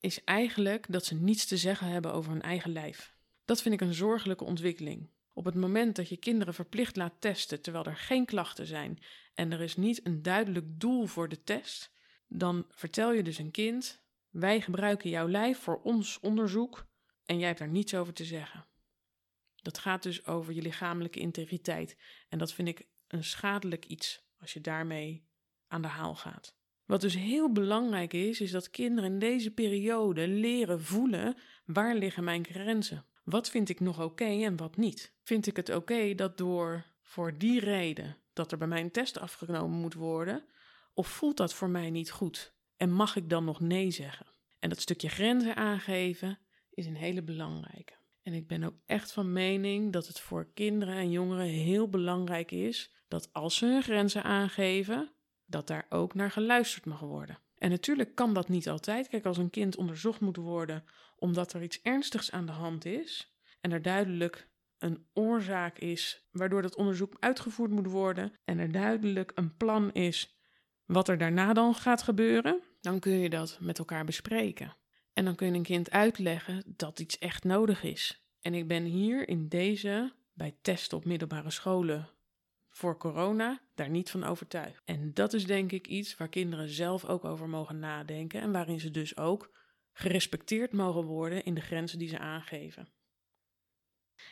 is 0.00 0.24
eigenlijk 0.24 0.86
dat 0.88 1.04
ze 1.04 1.14
niets 1.14 1.46
te 1.46 1.56
zeggen 1.56 1.88
hebben 1.88 2.12
over 2.12 2.32
hun 2.32 2.42
eigen 2.42 2.72
lijf. 2.72 3.14
Dat 3.44 3.62
vind 3.62 3.74
ik 3.74 3.80
een 3.80 3.94
zorgelijke 3.94 4.44
ontwikkeling. 4.44 5.10
Op 5.32 5.44
het 5.44 5.54
moment 5.54 5.96
dat 5.96 6.08
je 6.08 6.16
kinderen 6.16 6.54
verplicht 6.54 6.96
laat 6.96 7.20
testen 7.20 7.60
terwijl 7.62 7.84
er 7.84 7.96
geen 7.96 8.24
klachten 8.24 8.66
zijn 8.66 8.98
en 9.34 9.52
er 9.52 9.60
is 9.60 9.76
niet 9.76 10.06
een 10.06 10.22
duidelijk 10.22 10.80
doel 10.80 11.06
voor 11.06 11.28
de 11.28 11.42
test, 11.42 11.90
dan 12.28 12.66
vertel 12.70 13.12
je 13.12 13.22
dus 13.22 13.38
een 13.38 13.50
kind: 13.50 14.02
wij 14.30 14.60
gebruiken 14.60 15.10
jouw 15.10 15.28
lijf 15.28 15.58
voor 15.58 15.80
ons 15.82 16.20
onderzoek 16.20 16.86
en 17.24 17.38
jij 17.38 17.46
hebt 17.46 17.58
daar 17.58 17.68
niets 17.68 17.94
over 17.94 18.12
te 18.12 18.24
zeggen. 18.24 18.66
Dat 19.62 19.78
gaat 19.78 20.02
dus 20.02 20.26
over 20.26 20.52
je 20.52 20.62
lichamelijke 20.62 21.20
integriteit 21.20 21.96
en 22.28 22.38
dat 22.38 22.52
vind 22.52 22.68
ik 22.68 22.86
een 23.08 23.24
schadelijk 23.24 23.84
iets 23.84 24.22
als 24.40 24.52
je 24.52 24.60
daarmee 24.60 25.28
aan 25.66 25.82
de 25.82 25.88
haal 25.88 26.14
gaat. 26.14 26.56
Wat 26.84 27.00
dus 27.00 27.14
heel 27.14 27.52
belangrijk 27.52 28.12
is, 28.12 28.40
is 28.40 28.50
dat 28.50 28.70
kinderen 28.70 29.12
in 29.12 29.18
deze 29.18 29.50
periode 29.50 30.28
leren 30.28 30.82
voelen 30.82 31.36
waar 31.64 31.94
liggen 31.94 32.24
mijn 32.24 32.44
grenzen. 32.44 33.06
Wat 33.22 33.50
vind 33.50 33.68
ik 33.68 33.80
nog 33.80 34.02
oké 34.02 34.24
en 34.44 34.56
wat 34.56 34.76
niet? 34.76 35.14
Vind 35.22 35.46
ik 35.46 35.56
het 35.56 35.74
oké 35.74 36.14
dat 36.14 36.38
door 36.38 36.84
voor 37.02 37.38
die 37.38 37.60
reden 37.60 38.16
dat 38.32 38.52
er 38.52 38.58
bij 38.58 38.66
mij 38.66 38.80
een 38.80 38.90
test 38.90 39.18
afgenomen 39.18 39.78
moet 39.78 39.94
worden, 39.94 40.44
of 40.94 41.08
voelt 41.08 41.36
dat 41.36 41.54
voor 41.54 41.70
mij 41.70 41.90
niet 41.90 42.10
goed? 42.10 42.54
En 42.76 42.92
mag 42.92 43.16
ik 43.16 43.30
dan 43.30 43.44
nog 43.44 43.60
nee 43.60 43.90
zeggen? 43.90 44.26
En 44.58 44.68
dat 44.68 44.80
stukje 44.80 45.08
grenzen 45.08 45.56
aangeven 45.56 46.38
is 46.74 46.86
een 46.86 46.96
hele 46.96 47.22
belangrijke. 47.22 47.92
En 48.22 48.32
ik 48.32 48.46
ben 48.46 48.64
ook 48.64 48.74
echt 48.86 49.12
van 49.12 49.32
mening 49.32 49.92
dat 49.92 50.06
het 50.06 50.20
voor 50.20 50.52
kinderen 50.54 50.94
en 50.94 51.10
jongeren 51.10 51.46
heel 51.46 51.88
belangrijk 51.88 52.50
is 52.50 52.92
dat 53.08 53.32
als 53.32 53.56
ze 53.56 53.66
hun 53.66 53.82
grenzen 53.82 54.22
aangeven, 54.22 55.12
dat 55.46 55.66
daar 55.66 55.86
ook 55.88 56.14
naar 56.14 56.30
geluisterd 56.30 56.84
mag 56.84 57.00
worden. 57.00 57.38
En 57.58 57.70
natuurlijk 57.70 58.14
kan 58.14 58.34
dat 58.34 58.48
niet 58.48 58.68
altijd. 58.68 59.08
Kijk, 59.08 59.24
als 59.24 59.38
een 59.38 59.50
kind 59.50 59.76
onderzocht 59.76 60.20
moet 60.20 60.36
worden 60.36 60.84
omdat 61.16 61.52
er 61.52 61.62
iets 61.62 61.80
ernstigs 61.82 62.30
aan 62.30 62.46
de 62.46 62.52
hand 62.52 62.84
is 62.84 63.34
en 63.60 63.72
er 63.72 63.82
duidelijk 63.82 64.48
een 64.78 65.06
oorzaak 65.12 65.78
is 65.78 66.28
waardoor 66.30 66.62
dat 66.62 66.76
onderzoek 66.76 67.16
uitgevoerd 67.18 67.70
moet 67.70 67.86
worden 67.86 68.32
en 68.44 68.58
er 68.58 68.72
duidelijk 68.72 69.32
een 69.34 69.56
plan 69.56 69.92
is 69.92 70.38
wat 70.84 71.08
er 71.08 71.18
daarna 71.18 71.52
dan 71.52 71.74
gaat 71.74 72.02
gebeuren, 72.02 72.62
dan 72.80 73.00
kun 73.00 73.18
je 73.18 73.30
dat 73.30 73.58
met 73.60 73.78
elkaar 73.78 74.04
bespreken. 74.04 74.76
En 75.14 75.24
dan 75.24 75.34
kun 75.34 75.46
je 75.46 75.52
een 75.52 75.62
kind 75.62 75.90
uitleggen 75.90 76.62
dat 76.66 76.98
iets 76.98 77.18
echt 77.18 77.44
nodig 77.44 77.82
is. 77.82 78.24
En 78.40 78.54
ik 78.54 78.68
ben 78.68 78.84
hier 78.84 79.28
in 79.28 79.48
deze, 79.48 80.12
bij 80.32 80.56
testen 80.62 80.96
op 80.96 81.04
middelbare 81.04 81.50
scholen 81.50 82.08
voor 82.70 82.98
corona, 82.98 83.60
daar 83.74 83.90
niet 83.90 84.10
van 84.10 84.24
overtuigd. 84.24 84.82
En 84.84 85.14
dat 85.14 85.32
is 85.32 85.46
denk 85.46 85.72
ik 85.72 85.86
iets 85.86 86.16
waar 86.16 86.28
kinderen 86.28 86.68
zelf 86.68 87.04
ook 87.04 87.24
over 87.24 87.48
mogen 87.48 87.78
nadenken 87.78 88.40
en 88.40 88.52
waarin 88.52 88.80
ze 88.80 88.90
dus 88.90 89.16
ook 89.16 89.50
gerespecteerd 89.92 90.72
mogen 90.72 91.04
worden 91.04 91.44
in 91.44 91.54
de 91.54 91.60
grenzen 91.60 91.98
die 91.98 92.08
ze 92.08 92.18
aangeven. 92.18 92.88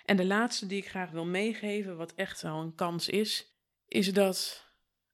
En 0.04 0.16
de 0.16 0.24
laatste 0.24 0.66
die 0.66 0.78
ik 0.78 0.88
graag 0.88 1.10
wil 1.10 1.24
meegeven, 1.24 1.96
wat 1.96 2.14
echt 2.14 2.42
wel 2.42 2.60
een 2.60 2.74
kans 2.74 3.08
is, 3.08 3.56
is 3.86 4.12
dat 4.12 4.66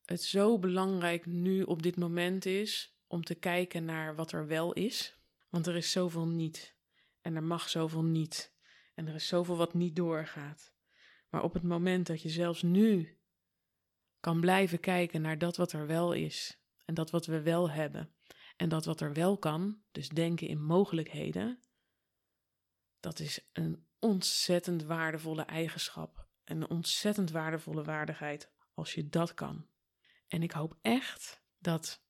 het 0.05 0.23
zo 0.23 0.59
belangrijk 0.59 1.27
nu 1.27 1.63
op 1.63 1.83
dit 1.83 1.97
moment 1.97 2.47
is 2.47 2.97
om 3.07 3.25
te 3.25 3.35
kijken 3.35 3.85
naar 3.85 4.15
wat 4.15 4.33
er 4.33 4.47
wel 4.47 4.73
is. 4.73 5.18
Want 5.49 5.67
er 5.67 5.77
is 5.77 5.91
zoveel 5.93 6.27
niet. 6.27 6.77
En 7.21 7.37
er 7.37 7.43
mag 7.43 7.69
zoveel 7.69 8.05
niet. 8.05 8.55
En 8.95 9.07
er 9.07 9.15
is 9.15 9.27
zoveel 9.27 9.57
wat 9.57 9.75
niet 9.75 9.97
doorgaat. 9.97 10.75
Maar 11.29 11.43
op 11.43 11.53
het 11.53 11.63
moment 11.63 12.07
dat 12.07 12.23
je 12.23 12.29
zelfs 12.29 12.63
nu 12.63 13.19
kan 14.21 14.41
blijven 14.41 14.81
kijken 14.81 15.21
naar 15.21 15.39
dat 15.39 15.57
wat 15.57 15.73
er 15.73 15.87
wel 15.87 16.13
is 16.13 16.61
en 16.85 16.95
dat 16.95 17.11
wat 17.11 17.27
we 17.27 17.43
wel 17.43 17.71
hebben 17.71 18.13
en 18.57 18.69
dat 18.69 18.85
wat 18.85 19.01
er 19.01 19.13
wel 19.13 19.39
kan, 19.39 19.83
dus 19.93 20.09
denken 20.09 20.49
in 20.49 20.63
mogelijkheden, 20.63 21.63
dat 23.01 23.19
is 23.19 23.49
een 23.53 23.87
ontzettend 23.99 24.83
waardevolle 24.83 25.43
eigenschap 25.43 26.29
en 26.45 26.57
een 26.57 26.71
ontzettend 26.71 27.31
waardevolle 27.31 27.85
waardigheid 27.85 28.53
als 28.75 28.95
je 28.95 29.09
dat 29.09 29.35
kan. 29.35 29.69
En 30.27 30.43
ik 30.43 30.53
hoop 30.53 30.79
echt 30.83 31.43
dat 31.59 32.03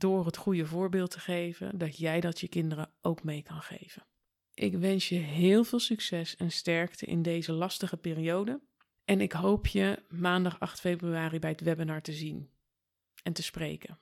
door 0.00 0.26
het 0.26 0.36
goede 0.36 0.66
voorbeeld 0.66 1.10
te 1.10 1.20
geven, 1.20 1.78
dat 1.78 1.96
jij 1.98 2.20
dat 2.20 2.40
je 2.40 2.48
kinderen 2.48 2.92
ook 3.00 3.22
mee 3.22 3.42
kan 3.42 3.62
geven. 3.62 4.06
Ik 4.54 4.76
wens 4.76 5.08
je 5.08 5.18
heel 5.18 5.64
veel 5.64 5.78
succes 5.78 6.36
en 6.36 6.50
sterkte 6.50 7.06
in 7.06 7.22
deze 7.22 7.52
lastige 7.52 7.96
periode. 7.96 8.60
En 9.04 9.20
ik 9.20 9.32
hoop 9.32 9.66
je 9.66 10.02
maandag 10.08 10.60
8 10.60 10.80
februari 10.80 11.38
bij 11.38 11.50
het 11.50 11.60
webinar 11.60 12.02
te 12.02 12.12
zien 12.12 12.50
en 13.22 13.32
te 13.32 13.42
spreken. 13.42 13.98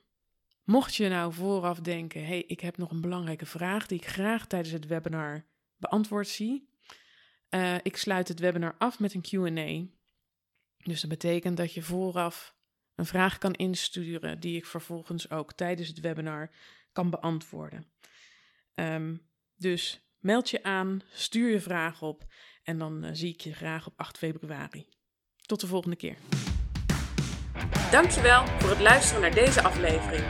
Mocht 0.63 0.95
je 0.95 1.09
nou 1.09 1.33
vooraf 1.33 1.79
denken: 1.79 2.25
hey, 2.25 2.43
ik 2.43 2.59
heb 2.59 2.77
nog 2.77 2.91
een 2.91 3.01
belangrijke 3.01 3.45
vraag 3.45 3.87
die 3.87 3.97
ik 3.97 4.07
graag 4.07 4.47
tijdens 4.47 4.73
het 4.73 4.85
webinar 4.85 5.45
beantwoord 5.77 6.27
zie. 6.27 6.69
Uh, 7.49 7.75
ik 7.83 7.97
sluit 7.97 8.27
het 8.27 8.39
webinar 8.39 8.75
af 8.77 8.99
met 8.99 9.13
een 9.13 9.21
QA. 9.21 9.97
Dus 10.83 11.01
dat 11.01 11.09
betekent 11.09 11.57
dat 11.57 11.73
je 11.73 11.81
vooraf 11.81 12.55
een 12.99 13.05
vraag 13.05 13.37
kan 13.37 13.53
insturen 13.53 14.39
die 14.39 14.57
ik 14.57 14.65
vervolgens 14.65 15.29
ook 15.29 15.53
tijdens 15.53 15.87
het 15.87 15.99
webinar 15.99 16.49
kan 16.91 17.09
beantwoorden. 17.09 17.85
Um, 18.75 19.21
dus 19.55 20.01
meld 20.19 20.49
je 20.49 20.63
aan, 20.63 21.01
stuur 21.11 21.51
je 21.51 21.59
vraag 21.59 22.01
op 22.01 22.25
en 22.63 22.77
dan 22.77 23.05
uh, 23.05 23.09
zie 23.13 23.33
ik 23.33 23.41
je 23.41 23.53
graag 23.53 23.87
op 23.87 23.93
8 23.95 24.17
februari. 24.17 24.87
Tot 25.41 25.59
de 25.59 25.67
volgende 25.67 25.95
keer. 25.95 26.15
Dankjewel 27.91 28.45
voor 28.45 28.69
het 28.69 28.79
luisteren 28.79 29.21
naar 29.21 29.33
deze 29.33 29.61
aflevering. 29.61 30.23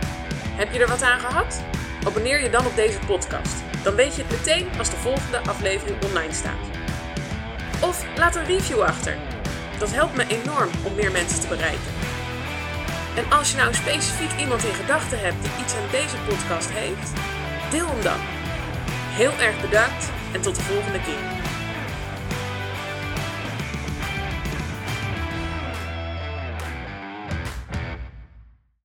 Heb 0.60 0.72
je 0.72 0.80
er 0.80 0.88
wat 0.88 1.02
aan 1.02 1.20
gehad? 1.20 1.64
Abonneer 2.06 2.44
je 2.44 2.50
dan 2.50 2.66
op 2.66 2.76
deze 2.76 3.00
podcast. 3.00 3.84
Dan 3.84 3.96
weet 3.96 4.16
je 4.16 4.24
het 4.24 4.32
meteen 4.32 4.78
als 4.78 4.90
de 4.90 4.96
volgende 4.96 5.38
aflevering 5.38 6.04
online 6.04 6.34
staat. 6.34 6.68
Of 7.84 8.18
laat 8.18 8.36
een 8.36 8.46
review 8.46 8.82
achter. 8.82 9.18
Dat 9.80 9.94
helpt 9.94 10.16
me 10.16 10.28
enorm 10.28 10.70
om 10.86 10.96
meer 10.96 11.12
mensen 11.12 11.42
te 11.42 11.48
bereiken. 11.48 11.99
En 13.20 13.32
als 13.32 13.52
je 13.52 13.58
nou 13.58 13.74
specifiek 13.74 14.40
iemand 14.40 14.64
in 14.64 14.74
gedachten 14.74 15.20
hebt 15.20 15.42
die 15.42 15.52
iets 15.64 15.76
aan 15.76 15.90
deze 15.92 16.16
podcast 16.28 16.70
heeft, 16.72 17.12
deel 17.72 17.88
hem 17.88 18.02
dan. 18.02 18.20
Heel 19.22 19.34
erg 19.40 19.62
bedankt 19.62 20.12
en 20.32 20.42
tot 20.42 20.56
de 20.56 20.62
volgende 20.62 21.02
keer. 21.02 21.39